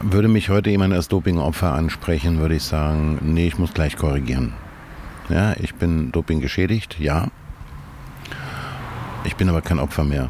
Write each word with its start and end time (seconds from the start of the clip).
Würde 0.00 0.28
mich 0.28 0.48
heute 0.48 0.70
jemand 0.70 0.92
als 0.92 1.06
Dopingopfer 1.08 1.72
ansprechen, 1.72 2.38
würde 2.38 2.56
ich 2.56 2.64
sagen, 2.64 3.20
nee, 3.22 3.46
ich 3.46 3.58
muss 3.58 3.72
gleich 3.72 3.96
korrigieren. 3.96 4.52
Ja, 5.28 5.54
ich 5.58 5.76
bin 5.76 6.10
Doping 6.12 6.40
geschädigt, 6.40 6.96
ja. 6.98 7.28
Ich 9.24 9.36
bin 9.36 9.48
aber 9.48 9.62
kein 9.62 9.78
Opfer 9.78 10.02
mehr. 10.04 10.28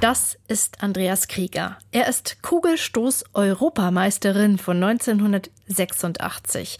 Das 0.00 0.36
ist 0.48 0.82
Andreas 0.82 1.28
Krieger. 1.28 1.78
Er 1.92 2.08
ist 2.08 2.42
Kugelstoß-Europameisterin 2.42 4.58
von 4.58 4.82
1986. 4.82 6.78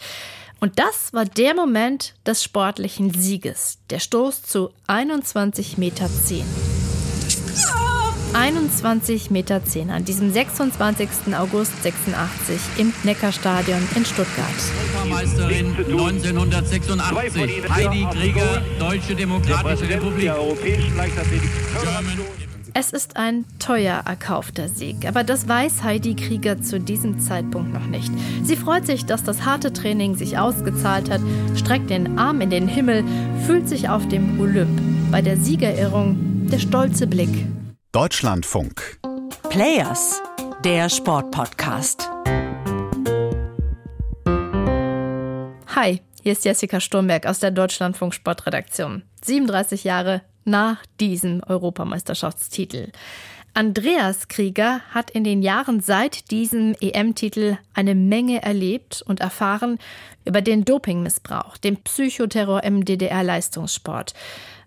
Und 0.59 0.77
das 0.77 1.13
war 1.13 1.23
der 1.25 1.55
Moment 1.55 2.15
des 2.25 2.43
sportlichen 2.43 3.13
Sieges. 3.13 3.79
Der 3.89 3.99
Stoß 3.99 4.43
zu 4.43 4.71
21,10 4.87 5.79
Meter. 5.79 6.09
21,10 8.33 9.31
Meter 9.31 9.61
an 9.89 10.05
diesem 10.05 10.31
26. 10.31 11.09
August 11.37 11.83
86 11.83 12.59
im 12.77 12.93
Neckarstadion 13.03 13.79
in 13.95 14.05
Stuttgart. 14.05 14.47
Europameisterin 14.93 15.75
1986, 15.77 17.69
Heidi 17.69 18.07
Krieger, 18.11 18.61
Deutsche 18.79 19.15
Demokratische 19.15 19.89
Republik. 19.89 20.31
Es 22.77 22.91
ist 22.91 23.15
ein 23.15 23.45
teuer 23.57 24.01
erkaufter 24.05 24.67
Sieg, 24.67 25.07
aber 25.07 25.23
das 25.23 25.47
weiß 25.47 25.83
Heidi 25.83 26.13
Krieger 26.13 26.61
zu 26.61 26.77
diesem 26.77 27.21
Zeitpunkt 27.21 27.73
noch 27.73 27.85
nicht. 27.85 28.11
Sie 28.43 28.57
freut 28.57 28.85
sich, 28.85 29.05
dass 29.05 29.23
das 29.23 29.45
harte 29.45 29.71
Training 29.71 30.15
sich 30.15 30.37
ausgezahlt 30.37 31.09
hat, 31.09 31.21
streckt 31.55 31.89
den 31.89 32.19
Arm 32.19 32.41
in 32.41 32.49
den 32.49 32.67
Himmel, 32.67 33.05
fühlt 33.45 33.69
sich 33.69 33.87
auf 33.87 34.05
dem 34.09 34.41
Olymp. 34.41 34.81
Bei 35.09 35.21
der 35.21 35.37
Siegerehrung 35.37 36.17
der 36.51 36.59
stolze 36.59 37.07
Blick. 37.07 37.45
Deutschlandfunk. 37.95 38.99
Players, 39.49 40.21
der 40.65 40.89
Sportpodcast. 40.89 42.09
Hi, 45.73 46.01
hier 46.21 46.33
ist 46.33 46.43
Jessica 46.43 46.81
Sturmberg 46.81 47.25
aus 47.25 47.39
der 47.39 47.51
Deutschlandfunk 47.51 48.13
Sportredaktion. 48.13 49.03
37 49.23 49.85
Jahre 49.85 50.23
nach 50.43 50.85
diesem 50.99 51.41
Europameisterschaftstitel. 51.47 52.91
Andreas 53.53 54.27
Krieger 54.27 54.81
hat 54.89 55.09
in 55.11 55.23
den 55.23 55.41
Jahren 55.41 55.79
seit 55.79 56.31
diesem 56.31 56.75
EM-Titel 56.81 57.57
eine 57.73 57.95
Menge 57.95 58.43
erlebt 58.43 59.05
und 59.07 59.21
erfahren 59.21 59.79
über 60.25 60.41
den 60.41 60.65
Dopingmissbrauch, 60.65 61.55
den 61.55 61.77
Psychoterror 61.77 62.61
im 62.65 62.83
DDR-Leistungssport 62.83 64.13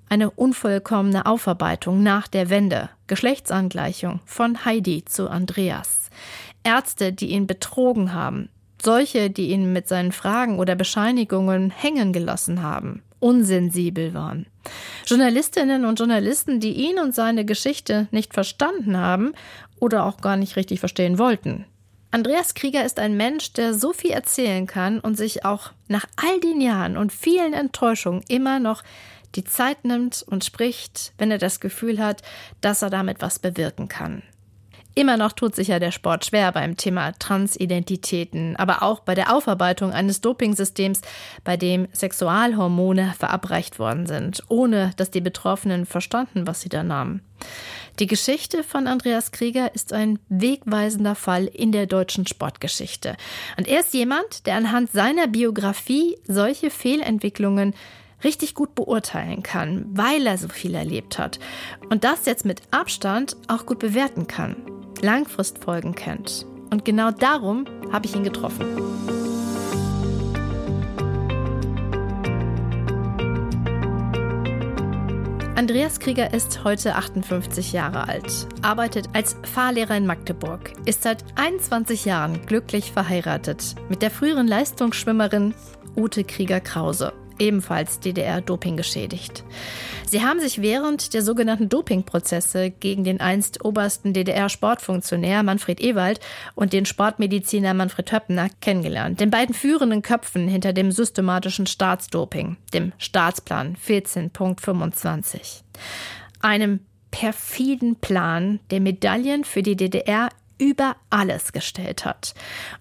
eine 0.09 0.31
unvollkommene 0.31 1.27
Aufarbeitung 1.27 2.03
nach 2.03 2.29
der 2.29 2.49
Wende, 2.49 2.89
Geschlechtsangleichung 3.09 4.21
von 4.25 4.65
Heidi 4.65 5.05
zu 5.05 5.29
Andreas. 5.29 6.11
Ärzte, 6.63 7.13
die 7.13 7.31
ihn 7.31 7.47
betrogen 7.47 8.13
haben, 8.13 8.49
solche, 8.81 9.31
die 9.31 9.51
ihn 9.51 9.73
mit 9.73 9.89
seinen 9.89 10.13
Fragen 10.13 10.59
oder 10.59 10.77
Bescheinigungen 10.77 11.71
hängen 11.71 12.13
gelassen 12.13 12.63
haben, 12.63 13.03
unsensibel 13.19 14.15
waren. 14.15 14.47
Journalistinnen 15.07 15.85
und 15.85 15.99
Journalisten, 15.99 16.61
die 16.61 16.73
ihn 16.73 16.99
und 16.99 17.15
seine 17.15 17.45
Geschichte 17.45 18.09
nicht 18.11 18.35
verstanden 18.35 18.97
haben 18.97 19.33
oder 19.81 20.05
auch 20.05 20.21
gar 20.21 20.37
nicht 20.37 20.57
richtig 20.57 20.81
verstehen 20.81 21.19
wollten. 21.19 21.65
Andreas 22.11 22.55
Krieger 22.55 22.85
ist 22.85 22.99
ein 22.99 23.17
Mensch, 23.19 23.53
der 23.53 23.75
so 23.75 23.93
viel 23.93 24.13
erzählen 24.13 24.67
kann 24.67 24.99
und 24.99 25.17
sich 25.17 25.45
auch 25.45 25.73
nach 25.89 26.07
all 26.17 26.41
den 26.41 26.61
Jahren 26.61 26.97
und 26.97 27.13
vielen 27.13 27.53
Enttäuschungen 27.53 28.23
immer 28.29 28.61
noch 28.61 28.83
die 29.35 29.45
Zeit 29.45 29.85
nimmt 29.85 30.25
und 30.27 30.45
spricht, 30.45 31.13
wenn 31.19 31.31
er 31.31 31.39
das 31.39 31.61
Gefühl 31.61 31.99
hat, 31.99 32.23
dass 32.61 32.83
er 32.83 32.91
damit 32.91 33.21
was 33.21 33.39
bewirken 33.39 33.89
kann. 33.89 34.23
Immer 34.99 35.17
noch 35.17 35.31
tut 35.31 35.55
sich 35.55 35.69
ja 35.69 35.79
der 35.79 35.93
Sport 35.93 36.25
schwer 36.25 36.51
beim 36.51 36.77
Thema 36.77 37.13
Transidentitäten, 37.13 38.57
aber 38.57 38.83
auch 38.83 38.99
bei 38.99 39.15
der 39.15 39.33
Aufarbeitung 39.33 39.93
eines 39.93 40.21
Dopingsystems, 40.21 41.03
bei 41.45 41.57
dem 41.57 41.87
Sexualhormone 41.93 43.15
verabreicht 43.17 43.79
worden 43.79 44.07
sind, 44.07 44.43
ohne 44.49 44.91
dass 44.97 45.13
die 45.13 45.21
Betroffenen 45.21 45.87
verstanden, 45.87 46.49
was 46.49 46.63
sie 46.63 46.69
da 46.69 46.83
nahmen. 46.83 47.23
Die 48.01 48.09
Geschichte 48.09 48.65
von 48.65 48.89
Andreas 48.89 49.31
Krieger 49.31 49.73
ist 49.73 49.93
ein 49.93 50.19
wegweisender 50.29 51.15
Fall 51.15 51.47
in 51.47 51.71
der 51.71 51.87
deutschen 51.87 52.27
Sportgeschichte. 52.27 53.17
Und 53.57 53.69
er 53.69 53.81
ist 53.81 53.95
jemand, 53.95 54.47
der 54.47 54.57
anhand 54.57 54.91
seiner 54.91 55.29
Biografie 55.29 56.19
solche 56.27 56.71
Fehlentwicklungen 56.71 57.73
richtig 58.25 58.55
gut 58.55 58.75
beurteilen 58.75 59.43
kann, 59.43 59.87
weil 59.91 60.27
er 60.27 60.39
so 60.39 60.49
viel 60.49 60.75
erlebt 60.75 61.19
hat 61.19 61.39
und 61.91 62.05
das 62.05 62.27
jetzt 62.27 62.45
mit 62.45 62.63
Abstand 62.71 63.37
auch 63.49 63.67
gut 63.67 63.79
bewerten 63.79 64.27
kann, 64.27 64.57
Langfristfolgen 65.01 65.95
kennt. 65.95 66.47
Und 66.71 66.85
genau 66.85 67.11
darum 67.11 67.65
habe 67.93 68.07
ich 68.07 68.15
ihn 68.15 68.25
getroffen. 68.25 68.67
Andreas 75.55 75.99
Krieger 75.99 76.33
ist 76.33 76.63
heute 76.63 76.95
58 76.95 77.73
Jahre 77.73 78.07
alt, 78.07 78.47
arbeitet 78.63 79.09
als 79.13 79.37
Fahrlehrer 79.43 79.97
in 79.97 80.07
Magdeburg, 80.07 80.73
ist 80.87 81.03
seit 81.03 81.25
21 81.35 82.05
Jahren 82.05 82.47
glücklich 82.47 82.93
verheiratet 82.93 83.75
mit 83.89 84.01
der 84.01 84.13
früheren 84.13 84.47
Leistungsschwimmerin 84.47 85.55
Ute 85.97 86.23
Krieger-Krause 86.23 87.13
ebenfalls 87.39 88.01
DDR-Doping 88.01 88.77
geschädigt. 88.77 89.45
Sie 90.07 90.23
haben 90.23 90.41
sich 90.41 90.63
während 90.63 91.13
der 91.13 91.23
sogenannten 91.23 91.69
Dopingprozesse 91.69 92.71
gegen 92.71 93.05
den 93.05 93.21
einst 93.21 93.65
obersten 93.65 94.15
DDR-Sportfunktionär 94.15 95.43
Manfred 95.43 95.81
Ewald 95.81 96.21
und 96.55 96.73
den 96.73 96.87
Sportmediziner 96.87 97.75
Manfred 97.75 98.11
Höppner 98.13 98.49
kennengelernt, 98.61 99.21
den 99.21 99.31
beiden 99.31 99.55
führenden 99.55 100.03
Köpfen 100.03 100.49
hinter 100.49 100.73
dem 100.73 100.93
systematischen 100.93 101.67
Staatsdoping, 101.67 102.57
dem 102.73 102.93
Staatsplan 102.99 103.77
14.25. 103.77 105.63
Einem 106.41 106.81
perfiden 107.11 107.97
Plan, 107.97 108.61
der 108.71 108.81
Medaillen 108.81 109.45
für 109.45 109.63
die 109.63 109.77
DDR 109.77 110.31
über 110.59 110.97
alles 111.11 111.53
gestellt 111.53 112.05
hat. 112.05 112.35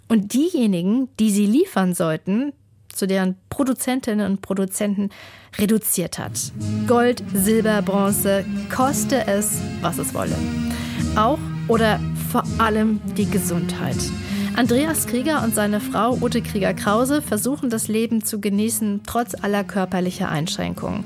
Und 0.07 0.33
diejenigen, 0.33 1.09
die 1.19 1.31
sie 1.31 1.45
liefern 1.45 1.93
sollten, 1.93 2.53
zu 2.97 3.07
deren 3.07 3.35
Produzentinnen 3.49 4.29
und 4.29 4.41
Produzenten 4.41 5.09
reduziert 5.57 6.19
hat. 6.19 6.51
Gold, 6.87 7.23
Silber, 7.33 7.81
Bronze, 7.81 8.45
koste 8.73 9.27
es, 9.27 9.59
was 9.81 9.97
es 9.97 10.13
wolle. 10.13 10.35
Auch 11.15 11.39
oder 11.67 11.99
vor 12.31 12.43
allem 12.57 12.99
die 13.15 13.29
Gesundheit. 13.29 13.97
Andreas 14.55 15.05
Krieger 15.05 15.43
und 15.43 15.53
seine 15.53 15.79
Frau 15.79 16.17
Ute 16.19 16.41
Krieger-Krause 16.41 17.21
versuchen 17.21 17.69
das 17.69 17.87
Leben 17.87 18.23
zu 18.23 18.41
genießen, 18.41 19.01
trotz 19.05 19.35
aller 19.35 19.63
körperlicher 19.63 20.29
Einschränkungen. 20.29 21.05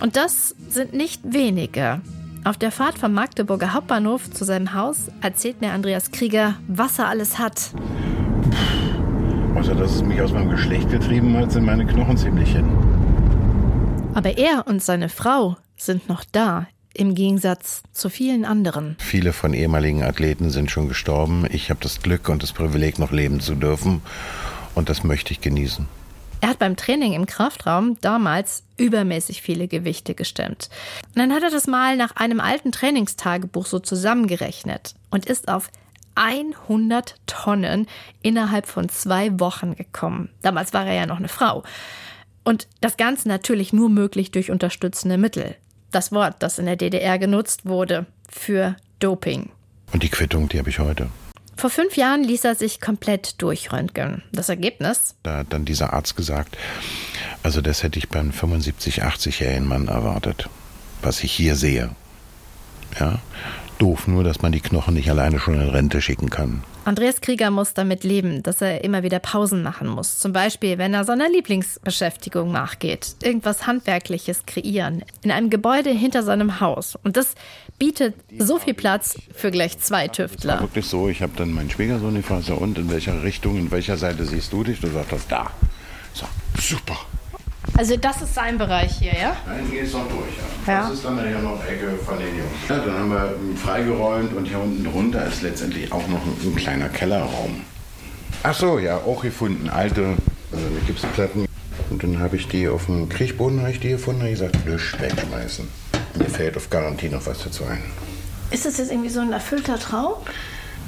Und 0.00 0.14
das 0.14 0.54
sind 0.68 0.92
nicht 0.92 1.20
wenige. 1.24 2.00
Auf 2.44 2.56
der 2.56 2.70
Fahrt 2.70 2.98
vom 2.98 3.12
Magdeburger 3.12 3.72
Hauptbahnhof 3.72 4.30
zu 4.30 4.44
seinem 4.44 4.74
Haus 4.74 5.08
erzählt 5.22 5.60
mir 5.60 5.72
Andreas 5.72 6.12
Krieger, 6.12 6.54
was 6.68 6.98
er 6.98 7.08
alles 7.08 7.38
hat. 7.38 7.72
Außer 9.54 9.74
dass 9.74 9.94
es 9.94 10.02
mich 10.02 10.20
aus 10.20 10.32
meinem 10.32 10.50
Geschlecht 10.50 10.90
getrieben 10.90 11.36
hat, 11.36 11.52
sind 11.52 11.64
meine 11.64 11.86
Knochen 11.86 12.16
ziemlich 12.16 12.50
hin. 12.50 12.68
Aber 14.14 14.36
er 14.36 14.66
und 14.66 14.82
seine 14.82 15.08
Frau 15.08 15.56
sind 15.76 16.08
noch 16.08 16.24
da, 16.30 16.66
im 16.92 17.14
Gegensatz 17.14 17.82
zu 17.92 18.08
vielen 18.08 18.44
anderen. 18.44 18.96
Viele 18.98 19.32
von 19.32 19.54
ehemaligen 19.54 20.02
Athleten 20.02 20.50
sind 20.50 20.70
schon 20.70 20.88
gestorben. 20.88 21.44
Ich 21.50 21.70
habe 21.70 21.80
das 21.80 22.02
Glück 22.02 22.28
und 22.28 22.42
das 22.42 22.52
Privileg, 22.52 22.98
noch 22.98 23.12
leben 23.12 23.40
zu 23.40 23.54
dürfen. 23.54 24.02
Und 24.74 24.88
das 24.88 25.04
möchte 25.04 25.32
ich 25.32 25.40
genießen. 25.40 25.86
Er 26.40 26.50
hat 26.50 26.58
beim 26.58 26.76
Training 26.76 27.14
im 27.14 27.26
Kraftraum 27.26 27.96
damals 28.00 28.64
übermäßig 28.76 29.40
viele 29.40 29.66
Gewichte 29.66 30.14
gestemmt. 30.14 30.68
Und 31.08 31.18
dann 31.18 31.32
hat 31.32 31.42
er 31.42 31.50
das 31.50 31.66
mal 31.66 31.96
nach 31.96 32.16
einem 32.16 32.40
alten 32.40 32.70
Trainingstagebuch 32.70 33.66
so 33.66 33.78
zusammengerechnet 33.78 34.94
und 35.10 35.26
ist 35.26 35.48
auf 35.48 35.70
100 36.14 37.16
Tonnen 37.26 37.86
innerhalb 38.22 38.66
von 38.66 38.88
zwei 38.88 39.38
Wochen 39.40 39.74
gekommen. 39.74 40.30
Damals 40.42 40.72
war 40.72 40.86
er 40.86 40.94
ja 40.94 41.06
noch 41.06 41.18
eine 41.18 41.28
Frau. 41.28 41.62
Und 42.44 42.68
das 42.80 42.96
Ganze 42.96 43.28
natürlich 43.28 43.72
nur 43.72 43.88
möglich 43.88 44.30
durch 44.30 44.50
unterstützende 44.50 45.18
Mittel. 45.18 45.56
Das 45.90 46.12
Wort, 46.12 46.36
das 46.40 46.58
in 46.58 46.66
der 46.66 46.76
DDR 46.76 47.18
genutzt 47.18 47.66
wurde 47.66 48.06
für 48.28 48.76
Doping. 48.98 49.50
Und 49.92 50.02
die 50.02 50.08
Quittung, 50.08 50.48
die 50.48 50.58
habe 50.58 50.70
ich 50.70 50.78
heute. 50.78 51.08
Vor 51.56 51.70
fünf 51.70 51.96
Jahren 51.96 52.24
ließ 52.24 52.44
er 52.44 52.54
sich 52.56 52.80
komplett 52.80 53.40
durchröntgen. 53.40 54.22
Das 54.32 54.48
Ergebnis? 54.48 55.14
Da 55.22 55.38
hat 55.38 55.52
dann 55.52 55.64
dieser 55.64 55.92
Arzt 55.92 56.16
gesagt, 56.16 56.56
also 57.42 57.60
das 57.60 57.82
hätte 57.82 57.98
ich 57.98 58.08
beim 58.08 58.32
75, 58.32 59.02
80-jährigen 59.04 59.66
Mann 59.66 59.88
erwartet, 59.88 60.48
was 61.00 61.22
ich 61.22 61.32
hier 61.32 61.54
sehe. 61.54 61.90
Ja, 62.98 63.20
Doof 63.78 64.06
nur, 64.06 64.24
dass 64.24 64.42
man 64.42 64.52
die 64.52 64.60
Knochen 64.60 64.94
nicht 64.94 65.10
alleine 65.10 65.38
schon 65.38 65.54
in 65.54 65.68
Rente 65.68 66.00
schicken 66.00 66.30
kann. 66.30 66.62
Andreas 66.84 67.20
Krieger 67.20 67.50
muss 67.50 67.74
damit 67.74 68.04
leben, 68.04 68.42
dass 68.42 68.60
er 68.60 68.84
immer 68.84 69.02
wieder 69.02 69.18
Pausen 69.18 69.62
machen 69.62 69.88
muss. 69.88 70.18
Zum 70.18 70.32
Beispiel, 70.32 70.78
wenn 70.78 70.94
er 70.94 71.04
seiner 71.04 71.28
Lieblingsbeschäftigung 71.28 72.52
nachgeht. 72.52 73.16
Irgendwas 73.22 73.66
Handwerkliches 73.66 74.44
kreieren. 74.46 75.02
In 75.22 75.30
einem 75.30 75.50
Gebäude 75.50 75.90
hinter 75.90 76.22
seinem 76.22 76.60
Haus. 76.60 76.96
Und 77.02 77.16
das 77.16 77.34
bietet 77.78 78.14
so 78.38 78.58
viel 78.58 78.74
Platz 78.74 79.16
für 79.34 79.50
gleich 79.50 79.78
zwei 79.78 80.08
Tüftler. 80.08 80.60
Wirklich 80.60 80.86
so, 80.86 81.08
ich 81.08 81.22
habe 81.22 81.32
dann 81.36 81.52
meinen 81.52 81.70
Schwiegersohn 81.70 82.14
gefragt, 82.14 82.50
und 82.50 82.78
in 82.78 82.90
welcher 82.90 83.22
Richtung, 83.22 83.56
in 83.56 83.70
welcher 83.70 83.96
Seite 83.96 84.24
siehst 84.26 84.52
du 84.52 84.62
dich? 84.62 84.80
Du 84.80 84.88
sagst, 84.88 85.30
da. 85.30 85.50
So, 86.12 86.26
super. 86.60 86.98
Also 87.76 87.96
das 87.96 88.22
ist 88.22 88.34
sein 88.34 88.56
Bereich 88.56 88.92
hier, 88.98 89.12
ja? 89.12 89.36
Nein, 89.46 89.66
hier 89.68 89.82
ist 89.82 89.92
noch 89.92 90.08
durch, 90.08 90.36
ja. 90.66 90.72
ja. 90.72 90.82
Das 90.82 90.92
ist 90.92 91.04
dann 91.04 91.16
ja 91.18 91.40
noch 91.40 91.64
Ecke 91.64 91.98
von 92.04 92.18
den 92.18 92.28
Jungs. 92.28 92.68
Ja, 92.68 92.78
dann 92.78 92.94
haben 92.94 93.10
wir 93.10 93.34
freigeräumt 93.56 94.32
und 94.32 94.46
hier 94.46 94.60
unten 94.60 94.84
drunter 94.84 95.26
ist 95.26 95.42
letztendlich 95.42 95.90
auch 95.90 96.06
noch 96.06 96.24
ein, 96.24 96.36
ein 96.44 96.54
kleiner 96.54 96.88
Kellerraum. 96.88 97.62
Ach 98.44 98.54
so, 98.54 98.78
ja, 98.78 98.98
auch 98.98 99.22
gefunden. 99.22 99.68
Alte 99.68 100.16
also 100.52 100.66
Gipsplatten. 100.86 101.46
Und 101.90 102.02
dann 102.02 102.20
habe 102.20 102.36
ich 102.36 102.46
die 102.46 102.68
auf 102.68 102.86
dem 102.86 103.08
Kriechboden 103.08 103.66
ich 103.66 103.80
die 103.80 103.90
gefunden 103.90 104.22
und 104.22 104.30
gesagt, 104.30 104.64
Lösch 104.64 104.96
wegschmeißen. 105.00 105.68
Mir 106.16 106.26
fällt 106.26 106.56
auf 106.56 106.70
Garantie 106.70 107.08
noch 107.08 107.26
was 107.26 107.42
dazu 107.42 107.64
ein. 107.64 107.82
Ist 108.50 108.64
das 108.64 108.78
jetzt 108.78 108.92
irgendwie 108.92 109.10
so 109.10 109.20
ein 109.20 109.32
erfüllter 109.32 109.78
Traum? 109.78 110.14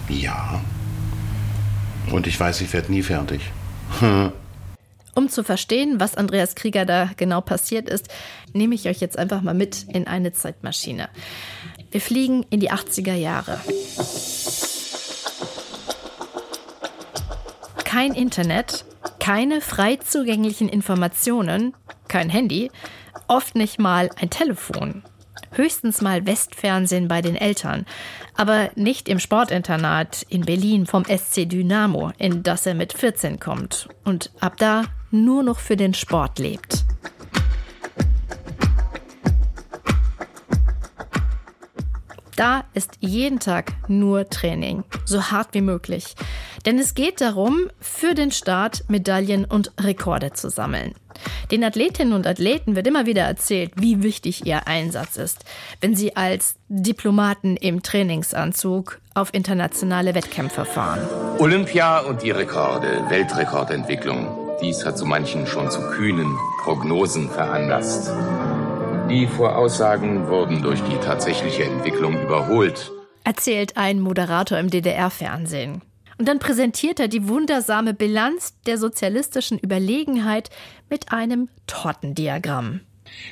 Ja. 0.09 0.61
Und 2.13 2.29
ich 2.29 2.39
weiß, 2.39 2.61
ich 2.61 2.73
werde 2.73 2.93
nie 2.93 3.03
fertig. 3.03 3.41
Um 5.17 5.31
zu 5.31 5.43
verstehen, 5.43 5.99
was 5.99 6.15
Andreas 6.15 6.55
Krieger 6.55 6.85
da 6.85 7.11
genau 7.17 7.41
passiert 7.41 7.89
ist, 7.89 8.09
nehme 8.53 8.75
ich 8.75 8.87
euch 8.87 9.01
jetzt 9.01 9.19
einfach 9.19 9.41
mal 9.41 9.55
mit 9.55 9.87
in 9.89 10.07
eine 10.07 10.35
Zeitmaschine. 10.35 11.09
Wir 11.91 12.03
fliegen 12.03 12.45
in 12.51 12.61
die 12.61 12.71
80er 12.71 13.15
Jahre. 13.15 13.59
Kein 17.83 18.13
Internet, 18.13 18.85
keine 19.19 19.63
frei 19.63 19.97
zugänglichen 19.97 20.69
Informationen, 20.69 21.73
kein 22.09 22.29
Handy, 22.29 22.71
oft 23.27 23.55
nicht 23.55 23.79
mal 23.79 24.11
ein 24.21 24.29
Telefon. 24.29 25.03
Höchstens 25.53 26.03
mal 26.03 26.27
Westfernsehen 26.27 27.09
bei 27.09 27.23
den 27.23 27.37
Eltern, 27.37 27.87
aber 28.37 28.69
nicht 28.75 29.09
im 29.09 29.19
Sportinternat 29.19 30.27
in 30.29 30.43
Berlin 30.43 30.85
vom 30.85 31.07
SC 31.07 31.49
Dynamo, 31.49 32.13
in 32.19 32.43
das 32.43 32.67
er 32.67 32.75
mit 32.75 32.93
14 32.93 33.41
kommt. 33.41 33.89
Und 34.05 34.31
ab 34.41 34.59
da 34.59 34.85
nur 35.11 35.43
noch 35.43 35.59
für 35.59 35.77
den 35.77 35.95
Sport 35.95 36.39
lebt. 36.39 36.85
Da 42.37 42.65
ist 42.75 42.99
jeden 43.01 43.41
Tag 43.41 43.73
nur 43.89 44.29
Training, 44.29 44.85
so 45.07 45.23
hart 45.31 45.49
wie 45.53 45.63
möglich. 45.63 46.15
Denn 46.67 46.79
es 46.79 46.95
geht 46.95 47.23
darum, 47.23 47.71
für 47.81 48.15
den 48.15 48.31
Start 48.31 48.85
Medaillen 48.89 49.47
und 49.47 49.73
Rekorde 49.81 50.33
zu 50.35 50.51
sammeln. 50.51 50.95
Den 51.51 51.65
Athletinnen 51.65 52.13
und 52.13 52.27
Athleten 52.27 52.77
wird 52.77 52.87
immer 52.87 53.07
wieder 53.07 53.23
erzählt, 53.23 53.73
wie 53.77 54.03
wichtig 54.03 54.45
ihr 54.45 54.67
Einsatz 54.67 55.17
ist, 55.17 55.45
wenn 55.81 55.95
sie 55.95 56.15
als 56.15 56.57
Diplomaten 56.69 57.57
im 57.57 57.83
Trainingsanzug 57.83 59.01
auf 59.15 59.33
internationale 59.33 60.15
Wettkämpfe 60.15 60.67
fahren. 60.67 61.01
Olympia 61.39 62.01
und 62.01 62.23
die 62.23 62.33
Rekorde, 62.33 63.05
Weltrekordentwicklung. 63.09 64.46
Dies 64.61 64.87
hat 64.87 64.97
so 64.97 65.05
manchen 65.05 65.47
schon 65.47 65.71
zu 65.71 65.81
kühnen 65.91 66.35
Prognosen 66.63 67.29
veranlasst. 67.31 68.11
Die 69.11 69.27
Voraussagen 69.27 70.29
wurden 70.29 70.63
durch 70.63 70.81
die 70.83 70.97
tatsächliche 70.97 71.65
Entwicklung 71.65 72.21
überholt. 72.23 72.91
Erzählt 73.23 73.77
ein 73.77 74.01
Moderator 74.01 74.59
im 74.59 74.71
DDR-Fernsehen. 74.71 75.83
Und 76.19 76.27
dann 76.27 76.39
präsentiert 76.39 76.99
er 76.99 77.09
die 77.09 77.29
wundersame 77.29 77.93
Bilanz 77.93 78.55
der 78.67 78.79
sozialistischen 78.79 79.59
Überlegenheit 79.59 80.49
mit 80.89 81.13
einem 81.13 81.51
Tortendiagramm. 81.67 82.81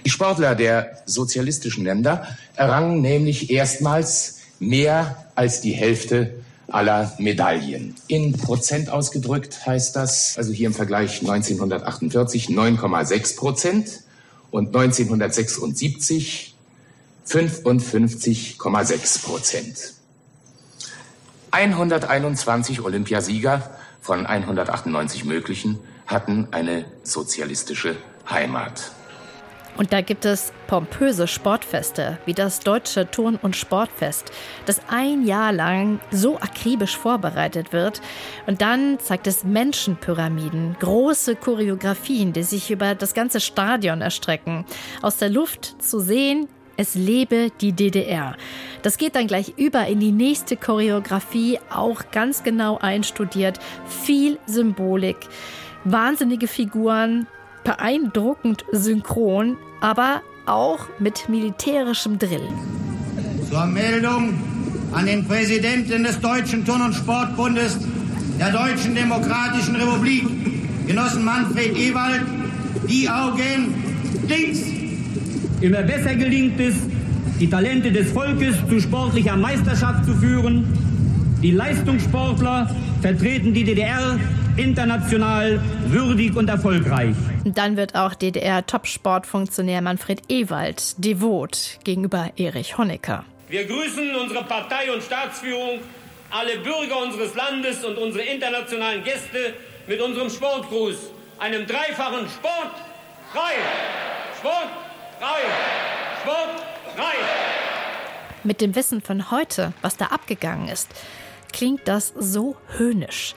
Die 0.05 0.11
Sportler 0.11 0.55
der 0.55 1.03
sozialistischen 1.07 1.85
Länder 1.85 2.27
errangen 2.55 3.01
nämlich 3.01 3.51
erstmals 3.51 4.43
mehr 4.61 5.25
als 5.35 5.63
die 5.63 5.73
Hälfte 5.73 6.35
aller 6.75 7.13
Medaillen. 7.19 7.95
In 8.09 8.33
Prozent 8.33 8.91
ausgedrückt 8.91 9.65
heißt 9.65 9.95
das, 9.95 10.37
also 10.37 10.53
hier 10.53 10.67
im 10.67 10.75
Vergleich 10.75 11.21
1948 11.21 12.49
9,6 12.49 13.37
Prozent 13.37 14.01
und 14.51 14.75
1976 14.75 16.55
55,6 17.27 19.25
Prozent. 19.25 19.95
121 21.53 22.81
Olympiasieger 22.81 23.71
von 24.01 24.27
198 24.27 25.25
möglichen 25.25 25.79
hatten 26.07 26.49
eine 26.51 26.85
sozialistische 27.05 27.97
Heimat. 28.29 28.91
Und 29.77 29.93
da 29.93 30.01
gibt 30.03 30.25
es 30.25 30.53
pompöse 30.67 31.27
Sportfeste 31.27 32.19
wie 32.27 32.35
das 32.35 32.61
Deutsche 32.61 33.11
Turn- 33.11 33.39
und 33.43 33.57
Sportfest, 33.57 34.31
das 34.67 34.81
ein 34.89 35.27
Jahr 35.27 35.53
lang 35.53 36.01
so 36.11 36.37
akribisch 36.39 36.97
vorbereitet 36.97 37.73
wird. 37.73 38.01
Und 38.47 38.63
dann 38.63 38.99
zeigt 39.01 39.27
es 39.27 39.43
Menschenpyramiden, 39.43 40.77
große 40.79 41.37
Choreografien, 41.37 42.33
die 42.33 42.45
sich 42.45 42.71
über 42.71 42.95
das 42.95 43.15
ganze 43.15 43.41
Stadion 43.41 44.01
erstrecken. 44.01 44.65
Aus 45.03 45.17
der 45.17 45.31
Luft 45.31 45.83
zu 45.83 45.99
sehen, 45.99 46.49
es 46.77 46.95
lebe 46.95 47.51
die 47.61 47.73
DDR. 47.73 48.37
Das 48.83 48.99
geht 48.99 49.15
dann 49.15 49.27
gleich 49.27 49.55
über 49.57 49.87
in 49.87 50.01
die 50.01 50.13
nächste 50.13 50.57
Choreografie, 50.57 51.59
auch 51.71 52.03
ganz 52.11 52.43
genau 52.43 52.79
einstudiert, 52.79 53.59
viel 53.87 54.39
Symbolik, 54.47 55.17
wahnsinnige 55.85 56.49
Figuren, 56.49 57.27
beeindruckend 57.65 58.65
synchron, 58.73 59.57
aber 59.81 60.23
auch 60.47 60.87
mit 60.99 61.29
militärischem 61.29 62.19
Drill. 62.19 62.49
Zur 63.51 63.67
Meldung 63.67 64.35
an 64.93 65.07
den 65.07 65.27
Präsidenten 65.27 66.05
des 66.05 66.21
Deutschen 66.21 66.65
Turn- 66.65 66.83
und 66.83 66.95
Sportbundes 66.95 67.79
der 68.39 68.51
Deutschen 68.51 68.95
Demokratischen 68.95 69.77
Republik, 69.77 70.25
Genossen 70.87 71.25
Manfred 71.25 71.77
Ewald, 71.77 72.23
die 72.89 73.09
Augen 73.09 73.75
links. 74.29 74.61
Immer 75.61 75.83
besser 75.83 76.15
gelingt 76.15 76.61
es, 76.61 76.75
die 77.41 77.49
Talente 77.49 77.91
des 77.91 78.13
Volkes 78.13 78.57
zu 78.69 78.81
sportlicher 78.81 79.37
Meisterschaft 79.37 80.05
zu 80.05 80.15
führen. 80.15 80.67
Die 81.43 81.51
Leistungssportler 81.51 82.71
vertreten 83.01 83.55
die 83.55 83.65
DDR 83.65 84.19
international 84.57 85.61
würdig 85.89 86.37
und 86.37 86.49
erfolgreich. 86.49 87.15
Dann 87.45 87.77
wird 87.77 87.95
auch 87.97 88.15
DDR-Top-Sportfunktionär 88.15 89.83
Manfred 89.83 90.23
Ewald 90.29 90.95
devot 91.05 91.79
gegenüber 91.85 92.31
Erich 92.37 92.79
Honecker. 92.79 93.25
Wir 93.49 93.67
grüßen 93.67 94.15
unsere 94.17 94.45
Partei 94.45 94.93
und 94.93 95.03
Staatsführung, 95.03 95.81
alle 96.31 96.59
Bürger 96.59 97.03
unseres 97.03 97.35
Landes 97.35 97.85
und 97.85 97.99
unsere 97.99 98.25
internationalen 98.25 99.03
Gäste 99.03 99.55
mit 99.87 100.01
unserem 100.01 100.31
Sportgruß, 100.31 100.97
einem 101.39 101.67
dreifachen 101.67 102.29
Sport 102.29 102.75
frei, 103.33 103.55
Sport 104.39 104.69
frei, 105.21 105.41
Sport 106.23 106.63
frei. 106.97 107.15
Mit 108.45 108.61
dem 108.61 108.75
Wissen 108.75 109.01
von 109.01 109.31
heute, 109.31 109.73
was 109.83 109.97
da 109.97 110.07
abgegangen 110.07 110.69
ist, 110.69 110.89
klingt 111.53 111.87
das 111.87 112.13
so 112.19 112.57
höhnisch. 112.77 113.35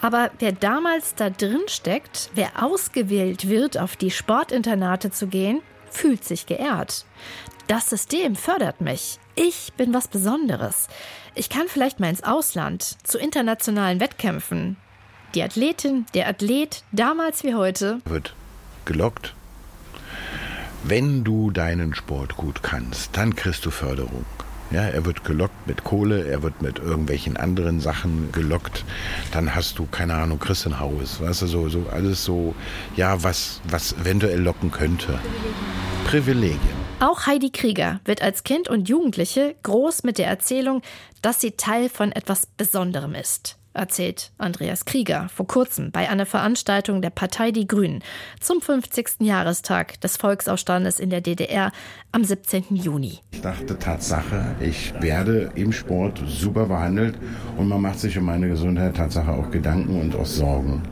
Aber 0.00 0.30
wer 0.38 0.52
damals 0.52 1.14
da 1.14 1.30
drin 1.30 1.62
steckt, 1.66 2.30
wer 2.34 2.62
ausgewählt 2.62 3.48
wird, 3.48 3.78
auf 3.78 3.96
die 3.96 4.10
Sportinternate 4.10 5.10
zu 5.10 5.26
gehen, 5.26 5.60
fühlt 5.90 6.24
sich 6.24 6.46
geehrt. 6.46 7.04
Das 7.66 7.90
System 7.90 8.36
fördert 8.36 8.80
mich. 8.80 9.18
Ich 9.34 9.72
bin 9.76 9.92
was 9.92 10.08
Besonderes. 10.08 10.88
Ich 11.34 11.48
kann 11.50 11.68
vielleicht 11.68 12.00
mal 12.00 12.10
ins 12.10 12.24
Ausland, 12.24 12.96
zu 13.02 13.18
internationalen 13.18 14.00
Wettkämpfen. 14.00 14.76
Die 15.34 15.42
Athletin, 15.42 16.06
der 16.14 16.28
Athlet, 16.28 16.82
damals 16.92 17.44
wie 17.44 17.54
heute, 17.54 18.00
wird 18.06 18.34
gelockt. 18.84 19.34
Wenn 20.84 21.24
du 21.24 21.50
deinen 21.50 21.94
Sport 21.94 22.36
gut 22.36 22.62
kannst, 22.62 23.16
dann 23.16 23.36
kriegst 23.36 23.66
du 23.66 23.70
Förderung. 23.70 24.24
Ja, 24.70 24.82
er 24.82 25.04
wird 25.06 25.24
gelockt 25.24 25.66
mit 25.66 25.84
Kohle, 25.84 26.26
er 26.26 26.42
wird 26.42 26.60
mit 26.60 26.78
irgendwelchen 26.78 27.36
anderen 27.36 27.80
Sachen 27.80 28.30
gelockt. 28.32 28.84
Dann 29.32 29.54
hast 29.54 29.78
du, 29.78 29.86
keine 29.86 30.14
Ahnung, 30.14 30.38
Christenhaus, 30.38 31.20
weißt 31.20 31.42
du, 31.42 31.46
so, 31.46 31.68
so 31.68 31.86
alles 31.90 32.24
so, 32.24 32.54
ja, 32.94 33.22
was, 33.22 33.60
was 33.68 33.94
eventuell 33.94 34.40
locken 34.40 34.70
könnte. 34.70 35.18
Privilegien. 36.06 36.78
Auch 37.00 37.26
Heidi 37.26 37.50
Krieger 37.50 38.00
wird 38.04 38.22
als 38.22 38.44
Kind 38.44 38.68
und 38.68 38.88
Jugendliche 38.88 39.54
groß 39.62 40.02
mit 40.02 40.18
der 40.18 40.26
Erzählung, 40.26 40.82
dass 41.22 41.40
sie 41.40 41.52
Teil 41.52 41.88
von 41.88 42.12
etwas 42.12 42.46
Besonderem 42.46 43.14
ist. 43.14 43.57
Erzählt 43.78 44.32
Andreas 44.38 44.84
Krieger 44.84 45.28
vor 45.28 45.46
kurzem 45.46 45.90
bei 45.90 46.08
einer 46.08 46.26
Veranstaltung 46.26 47.00
der 47.00 47.10
Partei 47.10 47.52
Die 47.52 47.66
Grünen 47.66 48.02
zum 48.40 48.60
50. 48.60 49.20
Jahrestag 49.20 50.00
des 50.00 50.16
Volksausstandes 50.16 51.00
in 51.00 51.10
der 51.10 51.20
DDR 51.20 51.72
am 52.12 52.24
17. 52.24 52.64
Juni. 52.70 53.20
Ich 53.30 53.40
dachte 53.40 53.78
Tatsache, 53.78 54.56
ich 54.60 54.92
werde 55.00 55.52
im 55.54 55.72
Sport 55.72 56.22
super 56.26 56.66
behandelt 56.66 57.18
und 57.56 57.68
man 57.68 57.80
macht 57.80 58.00
sich 58.00 58.18
um 58.18 58.24
meine 58.24 58.48
Gesundheit 58.48 58.96
Tatsache 58.96 59.32
auch 59.32 59.50
Gedanken 59.50 60.00
und 60.00 60.14
auch 60.16 60.26
Sorgen. 60.26 60.82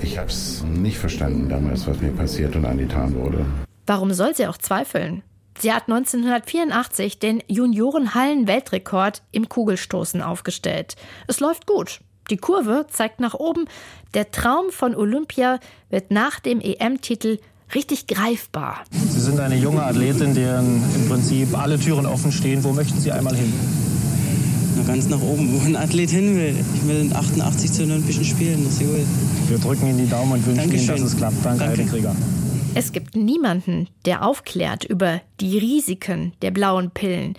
Ich 0.00 0.18
habe 0.18 0.28
es 0.28 0.62
nicht 0.64 0.98
verstanden 0.98 1.48
damals, 1.48 1.86
was 1.86 2.00
mir 2.00 2.12
passiert 2.12 2.56
und 2.56 2.64
angetan 2.64 3.14
wurde. 3.14 3.46
Warum 3.86 4.12
soll 4.12 4.34
sie 4.34 4.46
auch 4.46 4.58
zweifeln? 4.58 5.22
Sie 5.62 5.72
hat 5.72 5.84
1984 5.88 7.20
den 7.20 7.40
Junioren-Hallen-Weltrekord 7.46 9.22
im 9.30 9.48
Kugelstoßen 9.48 10.20
aufgestellt. 10.20 10.96
Es 11.28 11.38
läuft 11.38 11.68
gut. 11.68 12.00
Die 12.30 12.36
Kurve 12.36 12.86
zeigt 12.90 13.20
nach 13.20 13.34
oben. 13.34 13.66
Der 14.12 14.32
Traum 14.32 14.72
von 14.72 14.96
Olympia 14.96 15.60
wird 15.88 16.10
nach 16.10 16.40
dem 16.40 16.60
EM-Titel 16.60 17.38
richtig 17.76 18.08
greifbar. 18.08 18.82
Sie 18.90 19.20
sind 19.20 19.38
eine 19.38 19.54
junge 19.54 19.84
Athletin, 19.84 20.34
deren 20.34 20.82
im 20.96 21.08
Prinzip 21.08 21.56
alle 21.56 21.78
Türen 21.78 22.06
offen 22.06 22.32
stehen. 22.32 22.64
Wo 22.64 22.72
möchten 22.72 22.98
Sie 22.98 23.12
einmal 23.12 23.36
hin? 23.36 23.52
Na, 24.76 24.82
ganz 24.82 25.08
nach 25.08 25.22
oben, 25.22 25.52
wo 25.52 25.64
ein 25.64 25.76
Athlet 25.76 26.10
hin 26.10 26.36
will. 26.36 26.56
Ich 26.74 26.88
will 26.88 27.02
in 27.02 27.14
88 27.14 27.70
zu 27.70 27.82
Olympischen 27.84 28.24
Spielen. 28.24 28.64
Das 28.64 28.72
ist 28.72 28.80
gut. 28.80 29.06
Wir 29.48 29.58
drücken 29.58 29.86
Ihnen 29.86 29.98
die 29.98 30.10
Daumen 30.10 30.32
und 30.32 30.44
wünschen 30.44 30.70
Dankeschön. 30.70 30.96
Ihnen, 30.96 31.04
dass 31.04 31.12
es 31.12 31.16
klappt. 31.16 31.36
Danke, 31.44 31.64
Danke. 31.66 31.84
Krieger. 31.84 32.16
Es 32.74 32.92
gibt 32.92 33.14
niemanden, 33.16 33.88
der 34.06 34.24
aufklärt 34.24 34.84
über 34.84 35.20
die 35.40 35.58
Risiken 35.58 36.32
der 36.40 36.50
blauen 36.50 36.90
Pillen, 36.90 37.34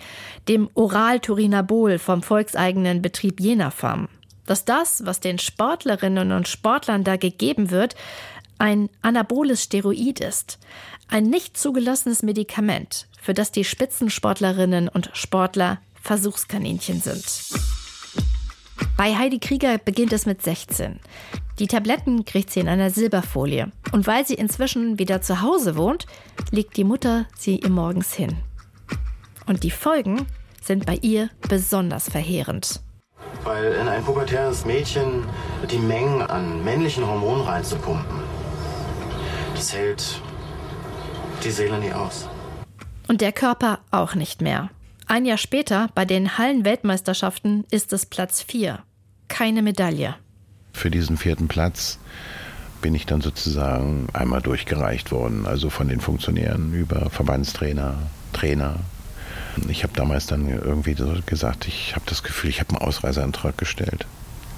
dem 0.48 0.70
Oral-Turinabol 0.74 1.98
vom 1.98 2.22
volkseigenen 2.22 3.02
Betrieb 3.02 3.40
Jena 3.40 3.70
Farm. 3.70 4.08
Dass 4.46 4.64
das, 4.64 5.04
was 5.06 5.18
den 5.18 5.40
Sportlerinnen 5.40 6.30
und 6.30 6.46
Sportlern 6.46 7.02
da 7.02 7.16
gegeben 7.16 7.72
wird, 7.72 7.96
ein 8.58 8.88
anaboles 9.02 9.64
Steroid 9.64 10.20
ist. 10.20 10.58
Ein 11.08 11.24
nicht 11.24 11.58
zugelassenes 11.58 12.22
Medikament, 12.22 13.08
für 13.20 13.34
das 13.34 13.50
die 13.50 13.64
Spitzensportlerinnen 13.64 14.88
und 14.88 15.10
Sportler 15.14 15.80
Versuchskaninchen 16.00 17.00
sind. 17.00 17.24
Bei 18.96 19.16
Heidi 19.16 19.40
Krieger 19.40 19.78
beginnt 19.78 20.12
es 20.12 20.26
mit 20.26 20.42
16. 20.42 21.00
Die 21.58 21.68
Tabletten 21.68 22.24
kriegt 22.24 22.50
sie 22.50 22.60
in 22.60 22.68
einer 22.68 22.90
Silberfolie. 22.90 23.70
Und 23.92 24.06
weil 24.06 24.26
sie 24.26 24.34
inzwischen 24.34 24.98
wieder 24.98 25.22
zu 25.22 25.40
Hause 25.40 25.76
wohnt, 25.76 26.06
legt 26.50 26.76
die 26.76 26.84
Mutter 26.84 27.26
sie 27.38 27.60
ihr 27.60 27.70
morgens 27.70 28.12
hin. 28.12 28.36
Und 29.46 29.62
die 29.62 29.70
Folgen 29.70 30.26
sind 30.60 30.84
bei 30.86 30.98
ihr 31.02 31.30
besonders 31.48 32.08
verheerend. 32.08 32.80
Weil 33.44 33.72
in 33.74 33.86
ein 33.86 34.02
pubertäres 34.02 34.64
Mädchen 34.64 35.24
die 35.70 35.78
Mengen 35.78 36.22
an 36.22 36.64
männlichen 36.64 37.06
Hormonen 37.06 37.42
reinzupumpen, 37.46 38.20
das 39.54 39.72
hält 39.72 40.20
die 41.44 41.50
Seele 41.50 41.78
nie 41.78 41.92
aus. 41.92 42.28
Und 43.06 43.20
der 43.20 43.32
Körper 43.32 43.80
auch 43.90 44.14
nicht 44.14 44.40
mehr. 44.40 44.70
Ein 45.06 45.26
Jahr 45.26 45.38
später, 45.38 45.88
bei 45.94 46.06
den 46.06 46.38
Hallen-Weltmeisterschaften, 46.38 47.64
ist 47.70 47.92
es 47.92 48.06
Platz 48.06 48.42
4. 48.42 48.82
Keine 49.28 49.60
Medaille. 49.60 50.16
Für 50.74 50.90
diesen 50.90 51.16
vierten 51.16 51.48
Platz 51.48 51.98
bin 52.82 52.94
ich 52.94 53.06
dann 53.06 53.22
sozusagen 53.22 54.08
einmal 54.12 54.42
durchgereicht 54.42 55.10
worden, 55.10 55.46
also 55.46 55.70
von 55.70 55.88
den 55.88 56.00
Funktionären 56.00 56.74
über 56.74 57.08
Verbandstrainer, 57.08 57.94
Trainer. 58.34 58.76
Ich 59.68 59.84
habe 59.84 59.94
damals 59.94 60.26
dann 60.26 60.48
irgendwie 60.48 60.94
so 60.94 61.14
gesagt, 61.24 61.66
ich 61.66 61.94
habe 61.94 62.04
das 62.06 62.22
Gefühl, 62.22 62.50
ich 62.50 62.60
habe 62.60 62.70
einen 62.70 62.86
Ausreiseantrag 62.86 63.56
gestellt. 63.56 64.04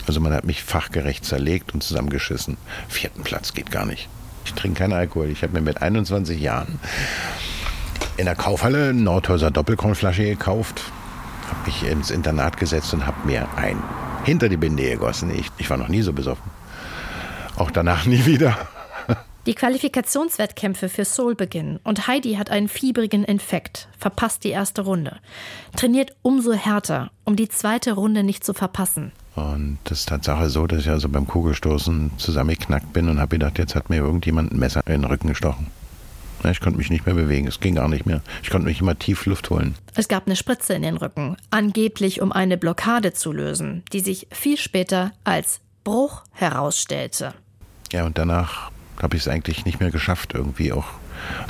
Also 0.09 0.21
man 0.21 0.33
hat 0.33 0.45
mich 0.45 0.65
fachgerecht 0.65 1.25
zerlegt 1.25 1.75
und 1.75 1.85
zusammengeschissen. 1.85 2.57
Vierten 2.89 3.23
Platz 3.23 3.55
geht 3.55 3.71
gar 3.71 3.85
nicht. 3.85 4.09
Ich 4.45 4.55
trinke 4.55 4.79
keinen 4.79 4.95
Alkohol. 4.95 5.29
Ich 5.29 5.43
habe 5.43 5.53
mir 5.53 5.61
mit 5.61 5.83
21 5.83 6.41
Jahren 6.41 6.81
in 8.17 8.25
der 8.25 8.35
Kaufhalle 8.35 8.95
Nordhäuser 8.95 9.51
Doppelkornflasche 9.51 10.25
gekauft, 10.25 10.83
habe 11.49 11.67
mich 11.67 11.83
ins 11.85 12.11
Internat 12.11 12.57
gesetzt 12.57 12.95
und 12.95 13.07
habe 13.07 13.27
mir 13.27 13.47
ein 13.57 13.77
hinter 14.27 14.49
die 14.49 14.57
Binde 14.57 14.83
gegossen. 14.83 15.31
Ich, 15.31 15.47
ich 15.57 15.71
war 15.71 15.77
noch 15.77 15.89
nie 15.89 16.03
so 16.03 16.13
besoffen. 16.13 16.51
Auch 17.57 17.71
danach 17.71 18.05
nie 18.05 18.27
wieder. 18.27 18.59
Die 19.47 19.55
Qualifikationswettkämpfe 19.55 20.89
für 20.89 21.05
Seoul 21.05 21.37
beginnen 21.37 21.79
und 21.85 22.09
Heidi 22.09 22.35
hat 22.35 22.51
einen 22.51 22.67
fiebrigen 22.67 23.23
Infekt, 23.23 23.87
verpasst 23.97 24.43
die 24.43 24.51
erste 24.51 24.83
Runde. 24.83 25.19
Trainiert 25.77 26.17
umso 26.23 26.53
härter, 26.53 27.13
um 27.23 27.37
die 27.37 27.49
zweite 27.49 27.93
Runde 27.93 28.25
nicht 28.25 28.43
zu 28.43 28.55
verpassen. 28.55 29.13
Und 29.37 29.79
das 29.85 30.01
ist 30.01 30.09
Tatsache 30.09 30.51
so, 30.51 30.67
dass 30.67 30.81
ich 30.81 30.91
also 30.91 31.09
beim 31.09 31.29
Kugelstoßen 31.29 32.11
zusammengeknackt 32.17 32.93
bin 32.93 33.09
und 33.09 33.21
habe 33.21 33.39
gedacht, 33.39 33.59
jetzt 33.59 33.77
hat 33.77 33.89
mir 33.89 33.99
irgendjemand 33.99 34.51
ein 34.51 34.59
Messer 34.59 34.81
in 34.87 35.03
den 35.03 35.05
Rücken 35.05 35.29
gestochen. 35.29 35.69
Ja, 36.47 36.53
Ich 36.53 36.61
konnte 36.61 36.79
mich 36.79 36.91
nicht 36.91 37.07
mehr 37.07 37.15
bewegen, 37.17 37.49
es 37.49 37.59
ging 37.59 37.75
gar 37.75 37.89
nicht 37.89 38.07
mehr. 38.07 38.21
Ich 38.41 38.51
konnte 38.51 38.67
mich 38.69 38.81
immer 38.81 38.97
tief 38.97 39.27
Luft 39.27 39.51
holen. 39.51 39.75
Es 39.97 40.07
gab 40.07 40.27
eine 40.27 40.37
Spritze 40.37 40.75
in 40.75 40.83
den 40.83 40.97
Rücken, 40.97 41.37
angeblich 41.51 42.23
um 42.23 42.31
eine 42.31 42.57
Blockade 42.57 43.13
zu 43.13 43.33
lösen, 43.33 43.83
die 43.93 43.99
sich 43.99 44.29
viel 44.31 44.57
später 44.57 45.11
als 45.25 45.59
Bruch 45.83 46.23
herausstellte. 46.31 47.35
Ja, 47.91 48.07
und 48.07 48.17
danach 48.17 48.71
habe 49.03 49.17
ich 49.17 49.23
es 49.23 49.29
eigentlich 49.29 49.65
nicht 49.65 49.81
mehr 49.81 49.91
geschafft, 49.91 50.35
irgendwie 50.35 50.73
auch 50.73 50.87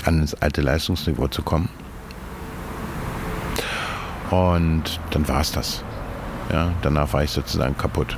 ans 0.07 0.33
alte 0.33 0.63
Leistungsniveau 0.63 1.29
zu 1.29 1.43
kommen. 1.43 1.69
Und 4.31 4.99
dann 5.11 5.29
war 5.29 5.43
es 5.43 5.53
das. 5.53 5.85
Ja, 6.51 6.73
danach 6.81 7.13
war 7.13 7.23
ich 7.23 7.33
sozusagen 7.33 7.77
kaputt. 7.77 8.17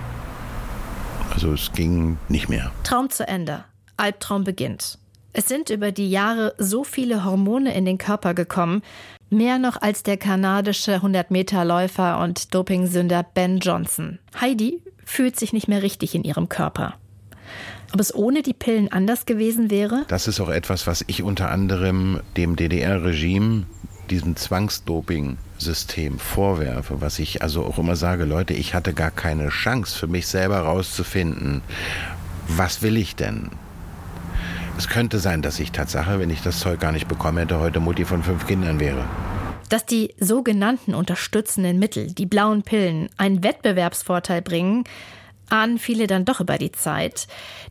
Also 1.35 1.53
es 1.55 1.73
ging 1.73 2.19
nicht 2.29 2.49
mehr. 2.49 2.71
Traum 2.85 3.11
zu 3.11 3.27
Ende. 3.27 3.65
Albtraum 3.97 4.45
beginnt. 4.45 4.97
Es 5.39 5.47
sind 5.47 5.71
über 5.71 5.93
die 5.93 6.11
Jahre 6.11 6.53
so 6.59 6.83
viele 6.83 7.25
Hormone 7.25 7.73
in 7.73 7.85
den 7.85 7.97
Körper 7.97 8.35
gekommen, 8.35 8.83
mehr 9.31 9.61
noch 9.61 9.81
als 9.81 10.03
der 10.03 10.17
kanadische 10.17 10.97
100-Meter-Läufer 10.97 12.19
und 12.19 12.53
Dopingsünder 12.57 13.25
Ben 13.35 13.61
Johnson. 13.61 14.19
Heidi 14.41 14.83
fühlt 15.05 15.39
sich 15.39 15.53
nicht 15.53 15.69
mehr 15.69 15.85
richtig 15.85 16.17
in 16.17 16.25
ihrem 16.25 16.49
Körper. 16.49 16.95
Ob 17.95 18.01
es 18.01 18.13
ohne 18.13 18.43
die 18.43 18.53
Pillen 18.53 18.91
anders 18.91 19.27
gewesen 19.27 19.71
wäre? 19.71 20.07
Das 20.09 20.27
ist 20.27 20.41
auch 20.41 20.49
etwas, 20.49 20.89
was 20.89 21.05
ich 21.07 21.23
unter 21.23 21.53
anderem 21.53 22.19
dem 22.37 22.57
DDR-Regime, 22.57 23.67
diesem 24.11 24.35
Zwangsdoping-System 24.35 26.19
vorwerfe, 26.19 27.01
was 27.01 27.21
ich 27.21 27.43
also 27.43 27.65
auch 27.65 27.79
immer 27.79 27.95
sage, 27.95 28.25
Leute, 28.25 28.55
ich 28.55 28.75
hatte 28.75 28.93
gar 28.93 29.13
keine 29.13 29.51
Chance 29.51 29.97
für 29.97 30.09
mich 30.09 30.27
selber 30.27 30.57
herauszufinden, 30.57 31.63
was 32.49 32.83
will 32.83 32.97
ich 32.97 33.15
denn? 33.15 33.51
Es 34.79 34.87
könnte 34.87 35.19
sein, 35.19 35.43
dass 35.43 35.59
ich 35.59 35.73
Tatsache, 35.73 36.21
wenn 36.21 36.31
ich 36.31 36.41
das 36.41 36.61
Zeug 36.61 36.79
gar 36.79 36.93
nicht 36.93 37.09
bekommen 37.09 37.39
hätte, 37.39 37.59
heute 37.59 37.81
Mutti 37.81 38.05
von 38.05 38.23
fünf 38.23 38.47
Kindern 38.47 38.79
wäre. 38.79 39.05
Dass 39.71 39.85
die 39.85 40.15
sogenannten 40.21 40.95
unterstützenden 40.95 41.81
Mittel, 41.81 42.13
die 42.13 42.27
blauen 42.27 42.63
Pillen, 42.63 43.11
einen 43.17 43.43
Wettbewerbsvorteil 43.43 44.41
bringen, 44.41 44.85
ahnen 45.51 45.81
viele 45.81 46.07
dann 46.07 46.25
doch 46.25 46.39
über 46.39 46.59
die 46.59 46.71
Zeit. 46.71 47.27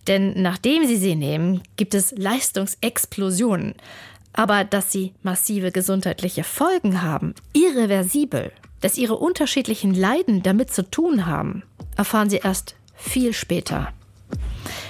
Denn 0.07 0.41
nachdem 0.41 0.85
sie 0.85 0.97
sie 0.97 1.15
nehmen, 1.15 1.61
gibt 1.77 1.93
es 1.93 2.11
Leistungsexplosionen. 2.11 3.75
Aber 4.33 4.65
dass 4.65 4.91
sie 4.91 5.13
massive 5.23 5.71
gesundheitliche 5.71 6.43
Folgen 6.43 7.03
haben, 7.03 7.35
irreversibel, 7.53 8.51
dass 8.81 8.97
ihre 8.97 9.15
unterschiedlichen 9.15 9.93
Leiden 9.93 10.43
damit 10.43 10.73
zu 10.73 10.83
tun 10.83 11.25
haben, 11.25 11.63
erfahren 11.95 12.29
sie 12.29 12.41
erst 12.43 12.75
viel 12.95 13.31
später. 13.31 13.93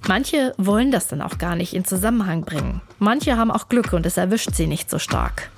Manche 0.07 0.53
wollen 0.57 0.91
das 0.91 1.07
dann 1.07 1.21
auch 1.21 1.37
gar 1.37 1.55
nicht 1.55 1.73
in 1.73 1.85
Zusammenhang 1.85 2.43
bringen. 2.43 2.81
Manche 2.99 3.37
haben 3.37 3.51
auch 3.51 3.67
Glück 3.69 3.93
und 3.93 4.05
es 4.05 4.17
erwischt 4.17 4.53
sie 4.53 4.67
nicht 4.67 4.89
so 4.89 4.99
stark. 4.99 5.49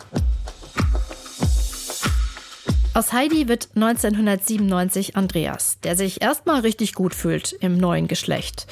Aus 2.95 3.13
Heidi 3.13 3.47
wird 3.47 3.69
1997 3.75 5.15
Andreas, 5.15 5.77
der 5.83 5.95
sich 5.95 6.21
erstmal 6.21 6.61
richtig 6.61 6.93
gut 6.93 7.13
fühlt 7.13 7.53
im 7.53 7.77
neuen 7.77 8.07
Geschlecht. 8.07 8.65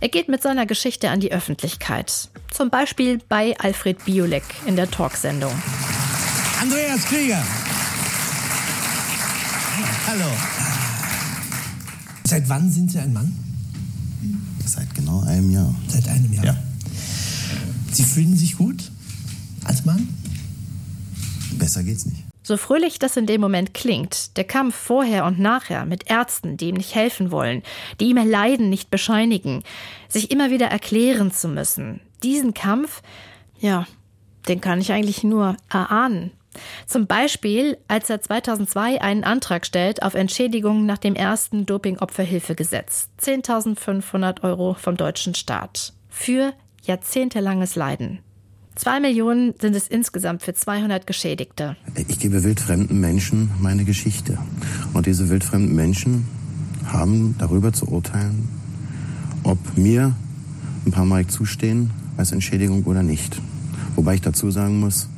Er 0.00 0.08
geht 0.08 0.28
mit 0.28 0.42
seiner 0.42 0.66
Geschichte 0.66 1.08
an 1.10 1.20
die 1.20 1.32
Öffentlichkeit. 1.32 2.28
Zum 2.50 2.68
Beispiel 2.68 3.18
bei 3.28 3.56
Alfred 3.58 4.04
Biolek 4.04 4.44
in 4.66 4.76
der 4.76 4.90
Talksendung. 4.90 5.52
Andreas 6.60 7.04
Krieger. 7.06 7.42
Hallo. 10.06 10.30
Seit 12.24 12.48
wann 12.48 12.70
sind 12.70 12.90
Sie 12.90 12.98
ein 12.98 13.12
Mann? 13.12 13.51
Seit 14.74 14.94
genau 14.94 15.20
einem 15.20 15.50
Jahr. 15.50 15.74
Seit 15.86 16.08
einem 16.08 16.32
Jahr. 16.32 16.46
Ja. 16.46 16.56
Sie 17.92 18.04
fühlen 18.04 18.34
sich 18.34 18.56
gut 18.56 18.90
als 19.64 19.84
Mann? 19.84 20.08
Besser 21.58 21.82
geht's 21.82 22.06
nicht. 22.06 22.24
So 22.42 22.56
fröhlich 22.56 22.98
das 22.98 23.18
in 23.18 23.26
dem 23.26 23.42
Moment 23.42 23.74
klingt, 23.74 24.34
der 24.38 24.44
Kampf 24.44 24.74
vorher 24.74 25.26
und 25.26 25.38
nachher 25.38 25.84
mit 25.84 26.10
Ärzten, 26.10 26.56
die 26.56 26.70
ihm 26.70 26.76
nicht 26.76 26.94
helfen 26.94 27.30
wollen, 27.30 27.62
die 28.00 28.06
ihm 28.06 28.16
Leiden 28.16 28.70
nicht 28.70 28.90
bescheinigen, 28.90 29.62
sich 30.08 30.30
immer 30.30 30.50
wieder 30.50 30.68
erklären 30.68 31.30
zu 31.32 31.48
müssen, 31.48 32.00
diesen 32.22 32.54
Kampf, 32.54 33.02
ja, 33.60 33.86
den 34.48 34.62
kann 34.62 34.80
ich 34.80 34.90
eigentlich 34.90 35.22
nur 35.22 35.58
erahnen. 35.68 36.30
Zum 36.86 37.06
Beispiel, 37.06 37.78
als 37.88 38.10
er 38.10 38.20
2002 38.20 39.00
einen 39.00 39.24
Antrag 39.24 39.66
stellt 39.66 40.02
auf 40.02 40.14
Entschädigung 40.14 40.86
nach 40.86 40.98
dem 40.98 41.14
ersten 41.14 41.66
Doping-Opferhilfegesetz. 41.66 43.08
10.500 43.20 44.42
Euro 44.42 44.74
vom 44.74 44.96
deutschen 44.96 45.34
Staat. 45.34 45.92
Für 46.08 46.52
jahrzehntelanges 46.84 47.76
Leiden. 47.76 48.18
Zwei 48.74 49.00
Millionen 49.00 49.54
sind 49.60 49.76
es 49.76 49.86
insgesamt 49.86 50.42
für 50.42 50.54
200 50.54 51.06
Geschädigte. 51.06 51.76
Ich 52.08 52.18
gebe 52.18 52.42
wildfremden 52.42 53.00
Menschen 53.00 53.50
meine 53.60 53.84
Geschichte. 53.84 54.38
Und 54.94 55.06
diese 55.06 55.28
wildfremden 55.28 55.74
Menschen 55.74 56.26
haben 56.86 57.36
darüber 57.38 57.72
zu 57.72 57.86
urteilen, 57.88 58.48
ob 59.42 59.58
mir 59.76 60.14
ein 60.86 60.90
paar 60.90 61.04
Mark 61.04 61.30
zustehen 61.30 61.90
als 62.16 62.32
Entschädigung 62.32 62.84
oder 62.84 63.02
nicht. 63.02 63.40
Wobei 63.94 64.14
ich 64.14 64.20
dazu 64.22 64.50
sagen 64.50 64.80
muss, 64.80 65.08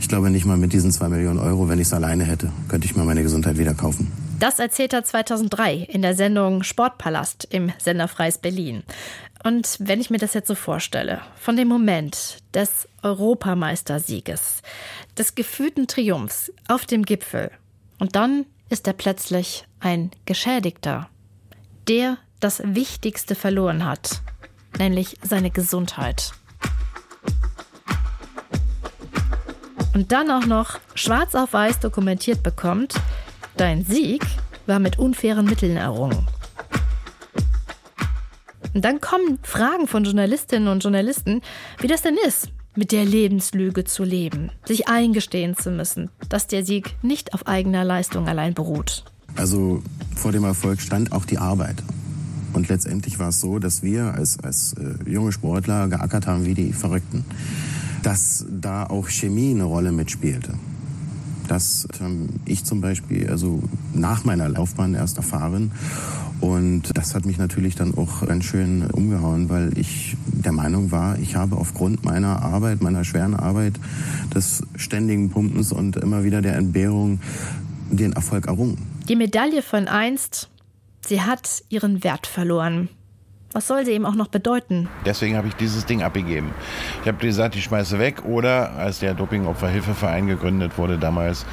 ich 0.00 0.08
glaube 0.08 0.30
nicht 0.30 0.46
mal 0.46 0.56
mit 0.56 0.72
diesen 0.72 0.90
zwei 0.90 1.08
Millionen 1.08 1.38
Euro, 1.38 1.68
wenn 1.68 1.78
ich 1.78 1.86
es 1.86 1.92
alleine 1.92 2.24
hätte, 2.24 2.50
könnte 2.68 2.86
ich 2.86 2.96
mir 2.96 3.04
meine 3.04 3.22
Gesundheit 3.22 3.58
wieder 3.58 3.74
kaufen. 3.74 4.10
Das 4.38 4.58
erzählt 4.58 4.94
er 4.94 5.04
2003 5.04 5.74
in 5.74 6.00
der 6.00 6.14
Sendung 6.14 6.62
Sportpalast 6.62 7.46
im 7.50 7.72
Senderfreis 7.78 8.38
Berlin. 8.38 8.82
Und 9.44 9.76
wenn 9.78 10.00
ich 10.00 10.10
mir 10.10 10.18
das 10.18 10.34
jetzt 10.34 10.48
so 10.48 10.54
vorstelle, 10.54 11.20
von 11.36 11.56
dem 11.56 11.68
Moment 11.68 12.38
des 12.54 12.88
Europameistersieges, 13.02 14.62
des 15.16 15.34
gefühlten 15.34 15.86
Triumphs 15.86 16.50
auf 16.68 16.86
dem 16.86 17.04
Gipfel, 17.04 17.50
und 17.98 18.16
dann 18.16 18.46
ist 18.70 18.86
er 18.86 18.94
plötzlich 18.94 19.66
ein 19.80 20.10
Geschädigter, 20.24 21.10
der 21.88 22.16
das 22.40 22.62
Wichtigste 22.64 23.34
verloren 23.34 23.84
hat, 23.84 24.22
nämlich 24.78 25.16
seine 25.22 25.50
Gesundheit. 25.50 26.32
Und 29.94 30.12
dann 30.12 30.30
auch 30.30 30.46
noch 30.46 30.78
schwarz 30.94 31.34
auf 31.34 31.52
weiß 31.52 31.80
dokumentiert 31.80 32.42
bekommt, 32.42 32.94
dein 33.56 33.84
Sieg 33.84 34.24
war 34.66 34.78
mit 34.78 34.98
unfairen 34.98 35.46
Mitteln 35.46 35.76
errungen. 35.76 36.26
Und 38.72 38.84
dann 38.84 39.00
kommen 39.00 39.38
Fragen 39.42 39.88
von 39.88 40.04
Journalistinnen 40.04 40.68
und 40.68 40.82
Journalisten, 40.82 41.42
wie 41.80 41.88
das 41.88 42.02
denn 42.02 42.16
ist, 42.26 42.50
mit 42.76 42.92
der 42.92 43.04
Lebenslüge 43.04 43.84
zu 43.84 44.04
leben, 44.04 44.52
sich 44.64 44.88
eingestehen 44.88 45.56
zu 45.56 45.70
müssen, 45.70 46.08
dass 46.28 46.46
der 46.46 46.64
Sieg 46.64 46.94
nicht 47.02 47.34
auf 47.34 47.48
eigener 47.48 47.84
Leistung 47.84 48.28
allein 48.28 48.54
beruht. 48.54 49.04
Also 49.36 49.82
vor 50.14 50.32
dem 50.32 50.44
Erfolg 50.44 50.80
stand 50.80 51.12
auch 51.12 51.24
die 51.24 51.38
Arbeit. 51.38 51.82
Und 52.52 52.68
letztendlich 52.68 53.18
war 53.18 53.28
es 53.28 53.40
so, 53.40 53.58
dass 53.58 53.82
wir 53.82 54.14
als, 54.14 54.38
als 54.40 54.74
äh, 54.74 55.10
junge 55.10 55.32
Sportler 55.32 55.88
geackert 55.88 56.26
haben 56.26 56.44
wie 56.44 56.54
die 56.54 56.72
Verrückten. 56.72 57.24
Dass 58.02 58.46
da 58.50 58.84
auch 58.84 59.08
Chemie 59.08 59.50
eine 59.50 59.64
Rolle 59.64 59.92
mitspielte. 59.92 60.54
Das 61.48 61.88
habe 62.00 62.28
ich 62.44 62.64
zum 62.64 62.80
Beispiel 62.80 63.28
also 63.28 63.60
nach 63.92 64.24
meiner 64.24 64.48
Laufbahn 64.48 64.94
erst 64.94 65.16
erfahren. 65.16 65.72
Und 66.40 66.96
das 66.96 67.14
hat 67.14 67.26
mich 67.26 67.38
natürlich 67.38 67.74
dann 67.74 67.92
auch 67.96 68.26
ganz 68.26 68.44
schön 68.44 68.88
umgehauen, 68.90 69.48
weil 69.50 69.76
ich 69.76 70.16
der 70.26 70.52
Meinung 70.52 70.90
war, 70.90 71.18
ich 71.18 71.36
habe 71.36 71.56
aufgrund 71.56 72.04
meiner 72.04 72.42
Arbeit, 72.42 72.80
meiner 72.80 73.04
schweren 73.04 73.34
Arbeit, 73.34 73.74
des 74.34 74.62
ständigen 74.76 75.30
Pumpens 75.30 75.72
und 75.72 75.96
immer 75.96 76.24
wieder 76.24 76.40
der 76.40 76.56
Entbehrung 76.56 77.20
den 77.90 78.12
Erfolg 78.12 78.46
errungen. 78.46 78.78
Die 79.08 79.16
Medaille 79.16 79.62
von 79.62 79.88
einst, 79.88 80.48
sie 81.04 81.20
hat 81.20 81.64
ihren 81.68 82.04
Wert 82.04 82.26
verloren. 82.26 82.88
Was 83.52 83.66
soll 83.66 83.84
sie 83.84 83.92
eben 83.92 84.06
auch 84.06 84.14
noch 84.14 84.28
bedeuten? 84.28 84.88
Deswegen 85.04 85.36
habe 85.36 85.48
ich 85.48 85.54
dieses 85.54 85.84
Ding 85.84 86.02
abgegeben. 86.02 86.52
Ich 87.02 87.08
habe 87.08 87.18
gesagt, 87.18 87.56
ich 87.56 87.64
schmeiße 87.64 87.98
weg. 87.98 88.24
Oder 88.24 88.72
als 88.72 89.00
der 89.00 89.14
Dopingopferhilfeverein 89.14 90.28
gegründet 90.28 90.78
wurde 90.78 90.98
damals, 90.98 91.44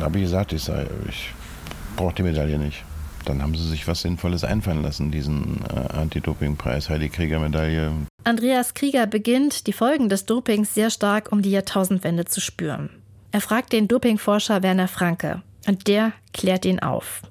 habe 0.00 0.18
ich 0.18 0.24
gesagt, 0.24 0.52
ich, 0.52 0.68
ich 1.08 1.30
brauche 1.96 2.14
die 2.14 2.22
Medaille 2.22 2.58
nicht. 2.58 2.84
Dann 3.26 3.42
haben 3.42 3.54
sie 3.54 3.68
sich 3.68 3.86
was 3.88 4.02
Sinnvolles 4.02 4.44
einfallen 4.44 4.82
lassen, 4.82 5.10
diesen 5.10 5.60
äh, 5.68 5.98
Anti-Doping-Preis, 5.98 6.88
Heidi 6.88 7.08
Krieger-Medaille. 7.08 7.92
Andreas 8.24 8.74
Krieger 8.74 9.06
beginnt, 9.06 9.66
die 9.66 9.72
Folgen 9.72 10.08
des 10.08 10.26
Dopings 10.26 10.74
sehr 10.74 10.90
stark 10.90 11.32
um 11.32 11.42
die 11.42 11.50
Jahrtausendwende 11.50 12.24
zu 12.24 12.40
spüren. 12.40 12.90
Er 13.32 13.40
fragt 13.40 13.72
den 13.72 13.88
Dopingforscher 13.88 14.62
Werner 14.62 14.88
Franke 14.88 15.42
und 15.66 15.88
der 15.88 16.12
klärt 16.32 16.64
ihn 16.64 16.78
auf. 16.78 17.22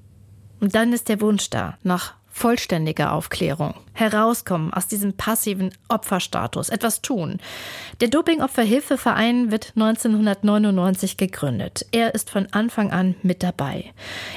Und 0.60 0.74
dann 0.74 0.92
ist 0.92 1.08
der 1.08 1.20
Wunsch 1.20 1.50
da 1.50 1.78
nach 1.82 2.14
vollständiger 2.36 3.14
Aufklärung, 3.14 3.72
herauskommen 3.94 4.70
aus 4.70 4.86
diesem 4.86 5.14
passiven 5.14 5.72
Opferstatus, 5.88 6.68
etwas 6.68 7.00
tun. 7.00 7.38
Der 8.02 8.08
Dopingopferhilfeverein 8.08 9.50
wird 9.50 9.72
1999 9.74 11.16
gegründet. 11.16 11.86
Er 11.92 12.14
ist 12.14 12.28
von 12.28 12.46
Anfang 12.50 12.92
an 12.92 13.14
mit 13.22 13.42
dabei. 13.42 13.90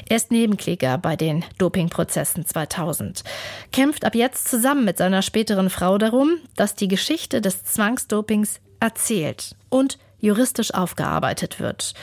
Er 0.08 0.16
ist 0.16 0.32
Nebenkläger 0.32 0.98
bei 0.98 1.18
den 1.18 1.44
Dopingprozessen 1.58 2.46
2000, 2.46 3.26
kämpft 3.74 4.06
ab 4.06 4.16
jetzt 4.16 4.48
zusammen 4.48 4.86
mit 4.86 4.98
seiner 4.98 5.22
späteren 5.22 5.70
Frau 5.70 5.98
darum, 5.98 6.38
dass 6.56 6.76
die 6.76 6.88
Geschichte 6.88 7.42
des 7.42 7.66
Zwangsdopings 7.66 8.62
erzählt 8.80 9.58
und 9.68 10.00
juristisch 10.20 10.74
aufgearbeitet 10.74 11.60
wird. 11.60 11.94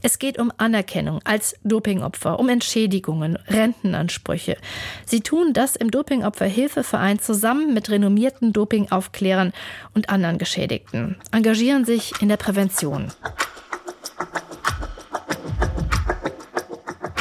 Es 0.00 0.18
geht 0.18 0.38
um 0.38 0.52
Anerkennung 0.56 1.20
als 1.24 1.56
Dopingopfer, 1.64 2.38
um 2.38 2.48
Entschädigungen, 2.48 3.36
Rentenansprüche. 3.48 4.56
Sie 5.04 5.20
tun 5.20 5.52
das 5.52 5.74
im 5.76 5.90
Dopingopferhilfeverein 5.90 7.18
zusammen 7.18 7.74
mit 7.74 7.90
renommierten 7.90 8.52
Dopingaufklärern 8.52 9.52
und 9.94 10.08
anderen 10.10 10.38
Geschädigten, 10.38 11.16
engagieren 11.32 11.84
sich 11.84 12.12
in 12.22 12.28
der 12.28 12.36
Prävention. 12.36 13.10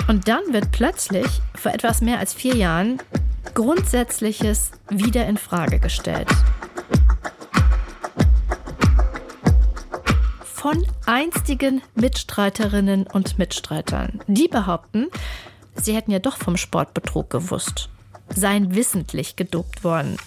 Und 0.08 0.28
dann 0.28 0.42
wird 0.52 0.72
plötzlich, 0.72 1.28
vor 1.56 1.74
etwas 1.74 2.02
mehr 2.02 2.20
als 2.20 2.34
vier 2.34 2.56
Jahren, 2.56 3.00
Grundsätzliches 3.56 4.72
wieder 4.90 5.26
in 5.26 5.38
Frage 5.38 5.80
gestellt. 5.80 6.28
Von 10.68 10.86
einstigen 11.06 11.82
Mitstreiterinnen 11.96 13.08
und 13.08 13.40
Mitstreitern. 13.40 14.20
Die 14.28 14.50
behaupten, 14.50 15.08
sie 15.76 15.96
hätten 15.96 16.12
ja 16.12 16.20
doch 16.20 16.36
vom 16.36 16.58
Sportbetrug 16.58 17.30
gewusst, 17.30 17.88
seien 18.36 18.76
wissentlich 18.76 19.38
gedopt 19.38 19.86
worden. 19.86 20.18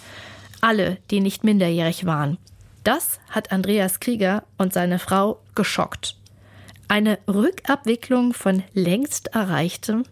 Alle, 0.63 0.97
die 1.11 1.21
nicht 1.21 1.45
minderjährig 1.45 2.07
waren. 2.07 2.39
Das 2.85 3.21
hat 3.29 3.53
Andreas 3.53 4.01
Krieger 4.01 4.45
und 4.57 4.73
seine 4.73 4.99
Frau 4.99 5.43
geschockt. 5.55 6.17
Eine 6.89 7.19
Rückabwicklung 7.29 8.33
von 8.33 8.63
längst 8.73 9.35
erreichtem, 9.35 10.05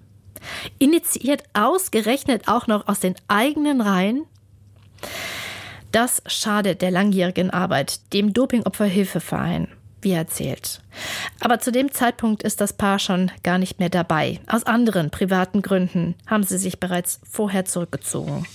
initiiert 0.78 1.42
ausgerechnet 1.54 2.48
auch 2.48 2.66
noch 2.66 2.86
aus 2.86 3.00
den 3.00 3.14
eigenen 3.28 3.80
Reihen. 3.80 4.26
Das 5.90 6.22
schadet 6.26 6.82
der 6.82 6.90
langjährigen 6.90 7.48
Arbeit, 7.48 8.12
dem 8.12 8.34
Dopingopferhilfeverein 8.34 9.68
wie 10.02 10.12
erzählt. 10.12 10.80
Aber 11.40 11.60
zu 11.60 11.72
dem 11.72 11.92
Zeitpunkt 11.92 12.42
ist 12.42 12.60
das 12.60 12.72
Paar 12.72 12.98
schon 12.98 13.30
gar 13.42 13.58
nicht 13.58 13.78
mehr 13.78 13.88
dabei. 13.88 14.40
Aus 14.46 14.64
anderen 14.64 15.10
privaten 15.10 15.62
Gründen 15.62 16.14
haben 16.26 16.42
sie 16.42 16.58
sich 16.58 16.80
bereits 16.80 17.20
vorher 17.28 17.64
zurückgezogen. 17.64 18.46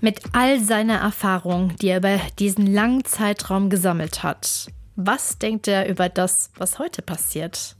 Mit 0.00 0.20
all 0.32 0.60
seiner 0.60 0.98
Erfahrung, 0.98 1.74
die 1.76 1.88
er 1.88 1.98
über 1.98 2.20
diesen 2.38 2.66
langen 2.66 3.04
Zeitraum 3.04 3.70
gesammelt 3.70 4.22
hat, 4.22 4.68
was 4.94 5.38
denkt 5.38 5.68
er 5.68 5.88
über 5.88 6.08
das, 6.08 6.50
was 6.56 6.78
heute 6.78 7.02
passiert? 7.02 7.76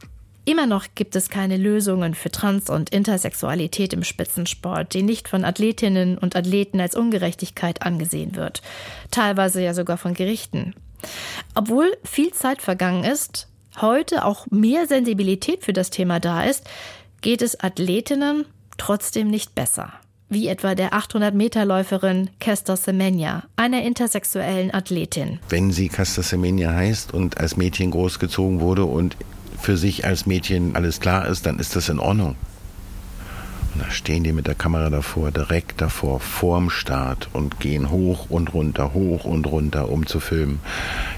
Immer 0.48 0.68
noch 0.68 0.87
gibt 0.94 1.16
es 1.16 1.28
keine 1.28 1.56
Lösungen 1.56 2.14
für 2.14 2.30
Trans- 2.30 2.70
und 2.70 2.90
Intersexualität 2.90 3.92
im 3.92 4.04
Spitzensport, 4.04 4.94
die 4.94 5.02
nicht 5.02 5.28
von 5.28 5.44
Athletinnen 5.44 6.16
und 6.16 6.37
Athleten 6.37 6.80
als 6.80 6.94
Ungerechtigkeit 6.94 7.82
angesehen 7.82 8.37
wird, 8.37 8.62
teilweise 9.11 9.61
ja 9.61 9.74
sogar 9.74 9.98
von 9.98 10.14
Gerichten. 10.14 10.74
Obwohl 11.56 11.96
viel 12.04 12.32
Zeit 12.32 12.62
vergangen 12.62 13.02
ist, 13.02 13.48
heute 13.80 14.24
auch 14.24 14.46
mehr 14.48 14.87
Sensibilität 14.87 15.64
für 15.64 15.72
das 15.72 15.90
Thema 15.90 16.20
da 16.20 16.44
ist, 16.44 16.62
geht 17.22 17.42
es 17.42 17.59
Athletinnen 17.59 18.44
trotzdem 18.78 19.26
nicht 19.26 19.56
besser. 19.56 19.94
Wie 20.28 20.46
etwa 20.46 20.76
der 20.76 20.92
800-Meter-Läuferin 20.92 22.30
Kester 22.38 22.76
Semenya, 22.76 23.42
einer 23.56 23.82
intersexuellen 23.82 24.72
Athletin. 24.72 25.40
Wenn 25.48 25.72
sie 25.72 25.88
Kester 25.88 26.22
Semenya 26.22 26.72
heißt 26.72 27.12
und 27.12 27.38
als 27.38 27.56
Mädchen 27.56 27.90
großgezogen 27.90 28.61
wurde 28.61 28.85
und 28.85 29.16
für 29.66 29.76
sich 29.76 30.05
als 30.05 30.26
Mädchen 30.26 30.76
alles 30.76 31.00
klar 31.00 31.26
ist, 31.26 31.44
dann 31.44 31.59
ist 31.59 31.74
das 31.74 31.88
in 31.88 31.98
Ordnung. 31.98 32.37
Und 33.74 33.83
da 33.83 33.90
stehen 33.90 34.22
die 34.22 34.33
mit 34.33 34.46
der 34.46 34.55
Kamera 34.55 34.90
davor, 34.90 35.33
direkt 35.33 35.81
davor, 35.81 36.20
vorm 36.20 36.70
Start 36.70 37.29
und 37.33 37.59
gehen 37.59 37.90
hoch 37.90 38.31
und 38.31 38.55
runter, 38.55 38.94
hoch 38.94 39.24
und 39.24 39.44
runter, 39.44 39.88
um 39.88 40.07
zu 40.07 40.20
filmen. 40.20 40.61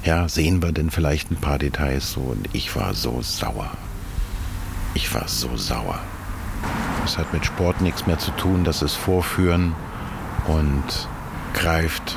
Ja, 0.02 0.30
sehen 0.30 0.62
wir 0.62 0.72
denn 0.72 0.90
vielleicht 0.90 1.30
ein 1.30 1.36
paar 1.36 1.58
Details 1.58 2.12
so? 2.12 2.20
Und 2.20 2.48
ich 2.54 2.74
war 2.74 2.94
so 2.94 3.20
sauer. 3.20 3.70
Ich 4.94 5.12
war 5.12 5.28
so 5.28 5.54
sauer. 5.58 5.98
Das 7.02 7.18
hat 7.18 7.34
mit 7.34 7.44
Sport 7.44 7.82
nichts 7.82 8.06
mehr 8.06 8.18
zu 8.18 8.30
tun, 8.30 8.64
das 8.64 8.80
ist 8.80 8.94
Vorführen 8.94 9.74
und 10.46 11.08
greift 11.52 12.16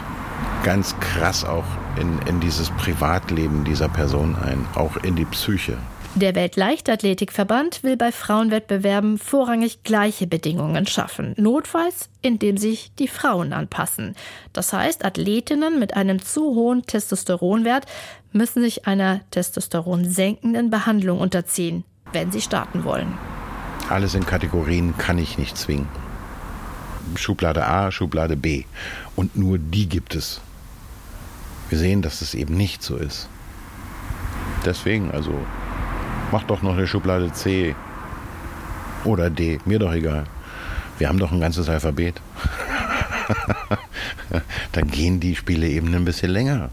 ganz 0.64 0.96
krass 1.02 1.44
auch 1.44 1.66
in, 2.00 2.20
in 2.26 2.40
dieses 2.40 2.70
Privatleben 2.70 3.66
dieser 3.66 3.90
Person 3.90 4.38
ein, 4.38 4.66
auch 4.76 4.96
in 4.96 5.18
die 5.18 5.26
Psyche. 5.26 5.78
Der 6.16 6.36
Weltleichtathletikverband 6.36 7.84
will 7.84 7.96
bei 7.96 8.12
Frauenwettbewerben 8.12 9.18
vorrangig 9.18 9.84
gleiche 9.84 10.28
Bedingungen 10.28 10.86
schaffen, 10.86 11.34
notfalls 11.38 12.10
indem 12.22 12.58
sich 12.58 12.92
die 13.00 13.08
Frauen 13.08 13.54
anpassen. 13.54 14.16
Das 14.52 14.74
heißt, 14.74 15.06
Athletinnen 15.06 15.80
mit 15.80 15.96
einem 15.96 16.22
zu 16.22 16.54
hohen 16.54 16.86
Testosteronwert 16.86 17.86
müssen 18.34 18.62
sich 18.62 18.88
einer 18.88 19.22
Testosteron 19.32 20.04
senkenden 20.04 20.70
Behandlung 20.70 21.20
unterziehen, 21.20 21.86
wenn 22.12 22.30
sie 22.30 22.42
starten 22.42 22.84
wollen. 22.84 23.18
Alles 23.90 24.14
in 24.14 24.26
Kategorien 24.26 24.98
kann 24.98 25.18
ich 25.18 25.38
nicht 25.38 25.58
zwingen. 25.58 25.88
Schublade 27.16 27.66
A, 27.66 27.90
Schublade 27.90 28.36
B. 28.36 28.66
Und 29.16 29.38
nur 29.38 29.58
die 29.58 29.88
gibt 29.88 30.16
es. 30.16 30.42
Wir 31.70 31.78
sehen, 31.78 32.02
dass 32.02 32.22
es 32.22 32.34
eben 32.34 32.58
nicht 32.58 32.84
so 32.84 32.98
ist. 32.98 33.30
Deswegen, 34.66 35.12
also, 35.12 35.34
mach 36.32 36.44
doch 36.44 36.62
noch 36.62 36.78
eine 36.78 36.88
Schublade 36.88 37.32
C 37.34 37.76
oder 39.04 39.30
D, 39.30 39.60
mir 39.66 39.80
doch 39.80 39.94
egal. 39.94 40.26
Wir 40.98 41.10
haben 41.10 41.20
doch 41.20 41.32
ein 41.32 41.40
ganzes 41.40 41.68
Alphabet. 41.68 42.22
Dann 44.72 44.88
gehen 44.88 45.20
die 45.20 45.36
Spiele 45.36 45.68
eben 45.68 45.94
ein 45.96 46.06
bisschen 46.06 46.32
länger. 46.32 46.70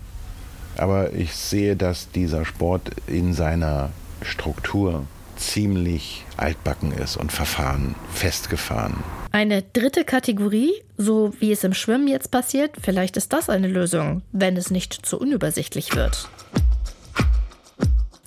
Aber 0.76 1.12
ich 1.12 1.34
sehe, 1.34 1.76
dass 1.76 2.10
dieser 2.10 2.44
Sport 2.44 2.90
in 3.06 3.34
seiner 3.34 3.90
Struktur 4.22 5.06
ziemlich 5.36 6.24
altbacken 6.36 6.92
ist 6.92 7.16
und 7.16 7.32
verfahren, 7.32 7.94
festgefahren. 8.12 9.02
Eine 9.30 9.62
dritte 9.62 10.04
Kategorie, 10.04 10.72
so 10.96 11.32
wie 11.38 11.52
es 11.52 11.64
im 11.64 11.74
Schwimmen 11.74 12.08
jetzt 12.08 12.30
passiert, 12.30 12.72
vielleicht 12.82 13.16
ist 13.16 13.32
das 13.32 13.48
eine 13.48 13.68
Lösung, 13.68 14.22
wenn 14.32 14.56
es 14.56 14.70
nicht 14.70 14.94
zu 15.06 15.18
unübersichtlich 15.18 15.94
wird. 15.94 16.28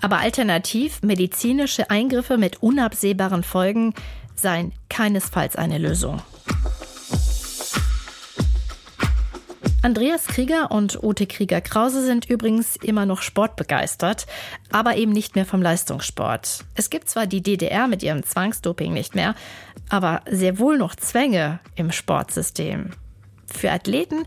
Aber 0.01 0.17
alternativ 0.17 1.01
medizinische 1.03 1.89
Eingriffe 1.89 2.37
mit 2.37 2.61
unabsehbaren 2.63 3.43
Folgen 3.43 3.93
seien 4.35 4.73
keinesfalls 4.89 5.55
eine 5.55 5.77
Lösung. 5.77 6.21
Andreas 9.83 10.27
Krieger 10.27 10.69
und 10.69 11.01
Ute 11.01 11.25
Krieger-Krause 11.25 12.05
sind 12.05 12.29
übrigens 12.29 12.75
immer 12.75 13.07
noch 13.07 13.23
sportbegeistert, 13.23 14.27
aber 14.71 14.95
eben 14.95 15.11
nicht 15.11 15.35
mehr 15.35 15.45
vom 15.45 15.63
Leistungssport. 15.63 16.65
Es 16.75 16.91
gibt 16.91 17.09
zwar 17.09 17.25
die 17.25 17.41
DDR 17.41 17.87
mit 17.87 18.03
ihrem 18.03 18.21
Zwangsdoping 18.23 18.93
nicht 18.93 19.15
mehr, 19.15 19.33
aber 19.89 20.21
sehr 20.29 20.59
wohl 20.59 20.77
noch 20.77 20.95
Zwänge 20.95 21.59
im 21.75 21.91
Sportsystem. 21.91 22.91
Für 23.47 23.71
Athleten 23.71 24.25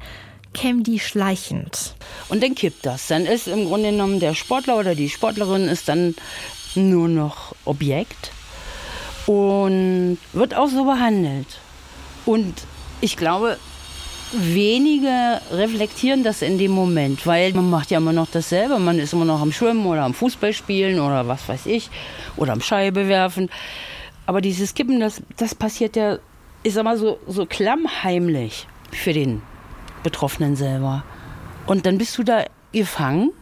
kämen 0.55 0.83
die 0.83 0.99
schleichend. 0.99 1.95
Und 2.29 2.43
dann 2.43 2.55
kippt 2.55 2.87
das. 2.87 3.09
Dann 3.09 3.27
ist 3.27 3.49
im 3.49 3.67
Grunde 3.67 3.91
genommen 3.91 4.21
der 4.21 4.35
Sportler 4.35 4.79
oder 4.79 4.95
die 4.95 5.11
Sportlerin 5.11 5.69
ist 5.69 5.89
dann 5.89 6.15
nur 6.75 7.09
noch 7.09 7.55
Objekt 7.65 8.31
und 9.27 10.19
wird 10.33 10.55
auch 10.55 10.69
so 10.69 10.85
behandelt. 10.85 11.47
Und 12.25 12.55
ich 13.01 13.17
glaube, 13.17 13.59
wenige 14.33 15.41
reflektieren 15.53 16.25
das 16.25 16.43
in 16.43 16.59
dem 16.59 16.73
Moment, 16.73 17.27
weil 17.27 17.53
man 17.53 17.71
macht 17.71 17.91
ja 17.91 17.99
immer 17.99 18.13
noch 18.13 18.31
dasselbe. 18.31 18.79
Man 18.79 18.99
ist 18.99 19.13
immer 19.13 19.25
noch 19.25 19.41
am 19.41 19.53
Schwimmen 19.53 19.87
oder 19.87 20.03
am 20.03 20.15
Fußballspielen 20.15 21.01
oder 21.01 21.29
was 21.29 21.49
weiß 21.49 21.67
ich 21.67 21.91
oder 22.37 22.53
am 22.53 22.61
Scheibe 22.61 23.09
werfen. 23.09 23.51
Aber 24.27 24.41
dieses 24.41 24.75
Kippen, 24.75 25.01
das, 25.01 25.23
das 25.37 25.55
passiert 25.55 25.97
ja, 25.97 26.19
ich 26.63 26.75
sag 26.75 26.85
mal, 26.85 26.97
so, 26.97 27.19
so 27.27 27.45
klammheimlich 27.47 28.67
für 28.91 29.13
den 29.13 29.43
Betroffenen 30.05 30.55
selber. 30.55 31.03
Und 31.67 31.87
dann 31.87 31.99
bist 31.99 32.17
du 32.17 32.23
da 32.23 32.45
gefangen 32.71 33.33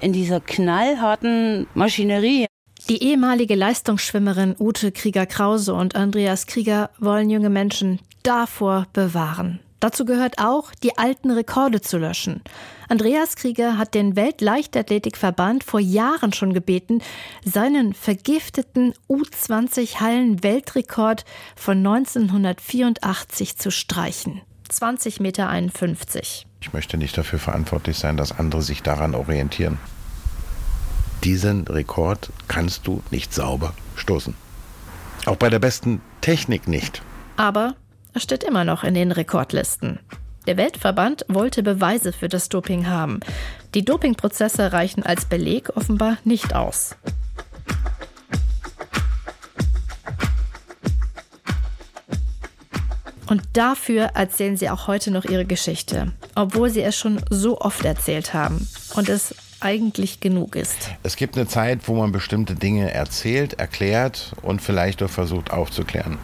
in 0.00 0.14
dieser 0.14 0.40
knallharten 0.40 1.66
Maschinerie. 1.74 2.46
Die 2.88 3.02
ehemalige 3.02 3.54
Leistungsschwimmerin 3.54 4.56
Ute 4.58 4.90
Krieger-Krause 4.90 5.74
und 5.74 5.94
Andreas 5.94 6.46
Krieger 6.46 6.88
wollen 6.98 7.28
junge 7.28 7.50
Menschen 7.50 8.00
davor 8.22 8.86
bewahren. 8.94 9.60
Dazu 9.82 10.04
gehört 10.04 10.38
auch, 10.38 10.72
die 10.82 10.96
alten 10.96 11.30
Rekorde 11.32 11.80
zu 11.80 11.98
löschen. 11.98 12.40
Andreas 12.88 13.34
Krieger 13.34 13.78
hat 13.78 13.94
den 13.94 14.14
Weltleichtathletikverband 14.14 15.64
vor 15.64 15.80
Jahren 15.80 16.32
schon 16.32 16.54
gebeten, 16.54 17.02
seinen 17.44 17.92
vergifteten 17.92 18.94
U20-Hallen-Weltrekord 19.08 21.24
von 21.56 21.78
1984 21.78 23.58
zu 23.58 23.72
streichen. 23.72 24.42
20,51 24.72 25.22
Meter. 25.22 25.52
Ich 26.60 26.72
möchte 26.72 26.96
nicht 26.96 27.16
dafür 27.16 27.38
verantwortlich 27.38 27.98
sein, 27.98 28.16
dass 28.16 28.38
andere 28.38 28.62
sich 28.62 28.82
daran 28.82 29.14
orientieren. 29.14 29.78
Diesen 31.24 31.66
Rekord 31.68 32.30
kannst 32.48 32.86
du 32.86 33.02
nicht 33.10 33.32
sauber 33.32 33.74
stoßen. 33.96 34.34
Auch 35.26 35.36
bei 35.36 35.50
der 35.50 35.60
besten 35.60 36.00
Technik 36.20 36.66
nicht. 36.66 37.02
Aber 37.36 37.74
er 38.12 38.20
steht 38.20 38.42
immer 38.42 38.64
noch 38.64 38.82
in 38.82 38.94
den 38.94 39.12
Rekordlisten. 39.12 40.00
Der 40.46 40.56
Weltverband 40.56 41.24
wollte 41.28 41.62
Beweise 41.62 42.12
für 42.12 42.28
das 42.28 42.48
Doping 42.48 42.88
haben. 42.88 43.20
Die 43.74 43.84
Dopingprozesse 43.84 44.72
reichen 44.72 45.04
als 45.04 45.24
Beleg 45.24 45.70
offenbar 45.76 46.18
nicht 46.24 46.54
aus. 46.54 46.96
Und 53.32 53.44
dafür 53.54 54.10
erzählen 54.12 54.58
sie 54.58 54.68
auch 54.68 54.88
heute 54.88 55.10
noch 55.10 55.24
ihre 55.24 55.46
Geschichte, 55.46 56.12
obwohl 56.34 56.68
sie 56.68 56.82
es 56.82 56.98
schon 56.98 57.18
so 57.30 57.58
oft 57.62 57.82
erzählt 57.82 58.34
haben 58.34 58.68
und 58.92 59.08
es 59.08 59.34
eigentlich 59.58 60.20
genug 60.20 60.54
ist. 60.54 60.90
Es 61.02 61.16
gibt 61.16 61.38
eine 61.38 61.46
Zeit, 61.48 61.88
wo 61.88 61.94
man 61.94 62.12
bestimmte 62.12 62.54
Dinge 62.54 62.92
erzählt, 62.92 63.54
erklärt 63.54 64.34
und 64.42 64.60
vielleicht 64.60 65.02
auch 65.02 65.08
versucht 65.08 65.50
aufzuklären 65.50 66.18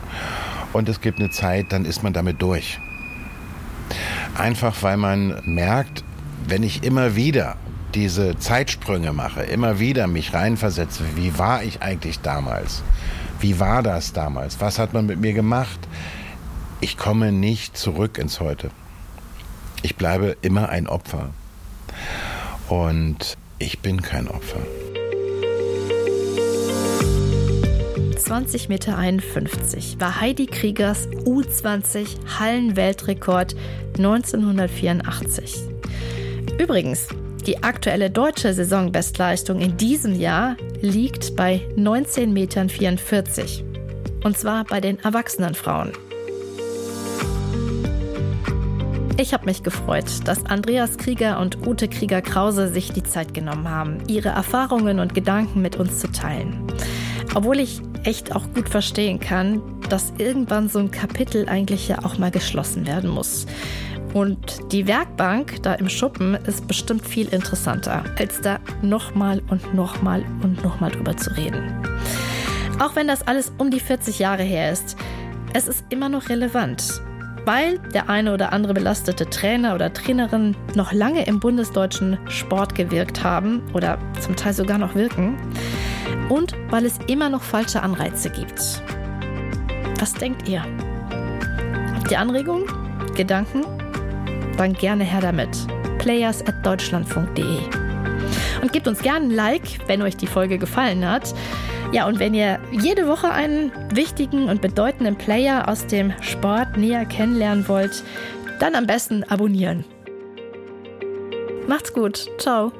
und 0.74 0.86
es 0.90 1.00
gibt 1.00 1.18
eine 1.18 1.30
Zeit, 1.30 1.72
dann 1.72 1.86
ist 1.86 2.02
man 2.02 2.12
damit 2.12 2.42
durch. 2.42 2.78
Einfach 4.36 4.82
weil 4.82 4.98
man 4.98 5.40
merkt, 5.46 6.04
wenn 6.46 6.62
ich 6.62 6.84
immer 6.84 7.16
wieder 7.16 7.56
diese 7.94 8.36
Zeitsprünge 8.36 9.14
mache, 9.14 9.44
immer 9.44 9.78
wieder 9.78 10.08
mich 10.08 10.34
reinversetze, 10.34 11.04
wie 11.14 11.38
war 11.38 11.62
ich 11.62 11.80
eigentlich 11.80 12.20
damals? 12.20 12.82
Wie 13.40 13.58
war 13.58 13.82
das 13.82 14.12
damals? 14.12 14.60
Was 14.60 14.78
hat 14.78 14.92
man 14.92 15.06
mit 15.06 15.18
mir 15.18 15.32
gemacht? 15.32 15.80
Ich 16.80 16.96
komme 16.96 17.32
nicht 17.32 17.76
zurück 17.76 18.18
ins 18.18 18.38
Heute. 18.38 18.70
Ich 19.82 19.96
bleibe 19.96 20.36
immer 20.42 20.68
ein 20.68 20.86
Opfer. 20.86 21.30
Und 22.68 23.36
ich 23.58 23.80
bin 23.80 24.00
kein 24.00 24.28
Opfer. 24.28 24.60
20,51 28.16 28.68
Meter 28.68 28.96
war 30.00 30.20
Heidi 30.20 30.46
Kriegers 30.46 31.08
U20 31.08 32.38
Hallenweltrekord 32.38 33.56
1984. 33.96 35.56
Übrigens, 36.58 37.08
die 37.44 37.60
aktuelle 37.62 38.10
deutsche 38.10 38.54
Saisonbestleistung 38.54 39.60
in 39.60 39.76
diesem 39.76 40.14
Jahr 40.14 40.56
liegt 40.80 41.34
bei 41.34 41.60
19,44 41.76 42.26
Metern. 42.28 42.70
Und 44.22 44.38
zwar 44.38 44.64
bei 44.64 44.80
den 44.80 45.00
erwachsenen 45.00 45.54
Frauen. 45.54 45.92
Ich 49.20 49.34
habe 49.34 49.46
mich 49.46 49.64
gefreut, 49.64 50.04
dass 50.26 50.46
Andreas 50.46 50.96
Krieger 50.96 51.40
und 51.40 51.66
Ute 51.66 51.88
Krieger-Krause 51.88 52.68
sich 52.68 52.92
die 52.92 53.02
Zeit 53.02 53.34
genommen 53.34 53.68
haben, 53.68 53.98
ihre 54.06 54.28
Erfahrungen 54.28 55.00
und 55.00 55.12
Gedanken 55.12 55.60
mit 55.60 55.74
uns 55.74 55.98
zu 55.98 56.06
teilen. 56.12 56.62
Obwohl 57.34 57.58
ich 57.58 57.82
echt 58.04 58.36
auch 58.36 58.44
gut 58.54 58.68
verstehen 58.68 59.18
kann, 59.18 59.60
dass 59.88 60.12
irgendwann 60.18 60.68
so 60.68 60.78
ein 60.78 60.92
Kapitel 60.92 61.48
eigentlich 61.48 61.88
ja 61.88 62.04
auch 62.04 62.16
mal 62.18 62.30
geschlossen 62.30 62.86
werden 62.86 63.10
muss. 63.10 63.46
Und 64.14 64.72
die 64.72 64.86
Werkbank 64.86 65.64
da 65.64 65.74
im 65.74 65.88
Schuppen 65.88 66.34
ist 66.34 66.68
bestimmt 66.68 67.04
viel 67.04 67.26
interessanter, 67.26 68.04
als 68.20 68.40
da 68.40 68.60
nochmal 68.82 69.42
und 69.50 69.74
nochmal 69.74 70.24
und 70.44 70.62
nochmal 70.62 70.92
drüber 70.92 71.16
zu 71.16 71.36
reden. 71.36 71.82
Auch 72.78 72.94
wenn 72.94 73.08
das 73.08 73.26
alles 73.26 73.50
um 73.58 73.72
die 73.72 73.80
40 73.80 74.20
Jahre 74.20 74.44
her 74.44 74.70
ist, 74.70 74.96
es 75.54 75.66
ist 75.66 75.84
immer 75.88 76.08
noch 76.08 76.28
relevant, 76.28 77.02
weil 77.44 77.78
der 77.94 78.08
eine 78.08 78.34
oder 78.34 78.52
andere 78.52 78.74
belastete 78.74 79.28
Trainer 79.28 79.74
oder 79.74 79.92
Trainerin 79.92 80.56
noch 80.74 80.92
lange 80.92 81.24
im 81.26 81.40
bundesdeutschen 81.40 82.18
Sport 82.28 82.74
gewirkt 82.74 83.22
haben 83.24 83.62
oder 83.72 83.98
zum 84.20 84.36
Teil 84.36 84.52
sogar 84.52 84.78
noch 84.78 84.94
wirken 84.94 85.36
und 86.28 86.54
weil 86.70 86.84
es 86.84 86.98
immer 87.06 87.28
noch 87.28 87.42
falsche 87.42 87.82
Anreize 87.82 88.30
gibt. 88.30 88.82
Was 89.98 90.14
denkt 90.14 90.48
ihr? 90.48 90.64
Habt 91.94 92.10
ihr 92.10 92.20
Anregungen? 92.20 92.64
Gedanken? 93.16 93.64
Dann 94.56 94.72
gerne 94.72 95.04
her 95.04 95.20
damit. 95.20 95.50
Players 95.98 96.46
at 96.46 96.64
deutschlandfunk.de. 96.64 97.58
Und 98.62 98.72
gebt 98.72 98.88
uns 98.88 99.00
gerne 99.00 99.26
ein 99.26 99.30
Like, 99.30 99.78
wenn 99.86 100.02
euch 100.02 100.16
die 100.16 100.26
Folge 100.26 100.58
gefallen 100.58 101.08
hat. 101.08 101.34
Ja, 101.90 102.06
und 102.06 102.18
wenn 102.18 102.34
ihr 102.34 102.58
jede 102.70 103.08
Woche 103.08 103.30
einen 103.30 103.72
wichtigen 103.94 104.48
und 104.50 104.60
bedeutenden 104.60 105.16
Player 105.16 105.68
aus 105.68 105.86
dem 105.86 106.12
Sport 106.20 106.76
näher 106.76 107.06
kennenlernen 107.06 107.66
wollt, 107.66 108.04
dann 108.60 108.74
am 108.74 108.86
besten 108.86 109.24
abonnieren. 109.24 109.84
Macht's 111.66 111.92
gut. 111.92 112.28
Ciao. 112.38 112.72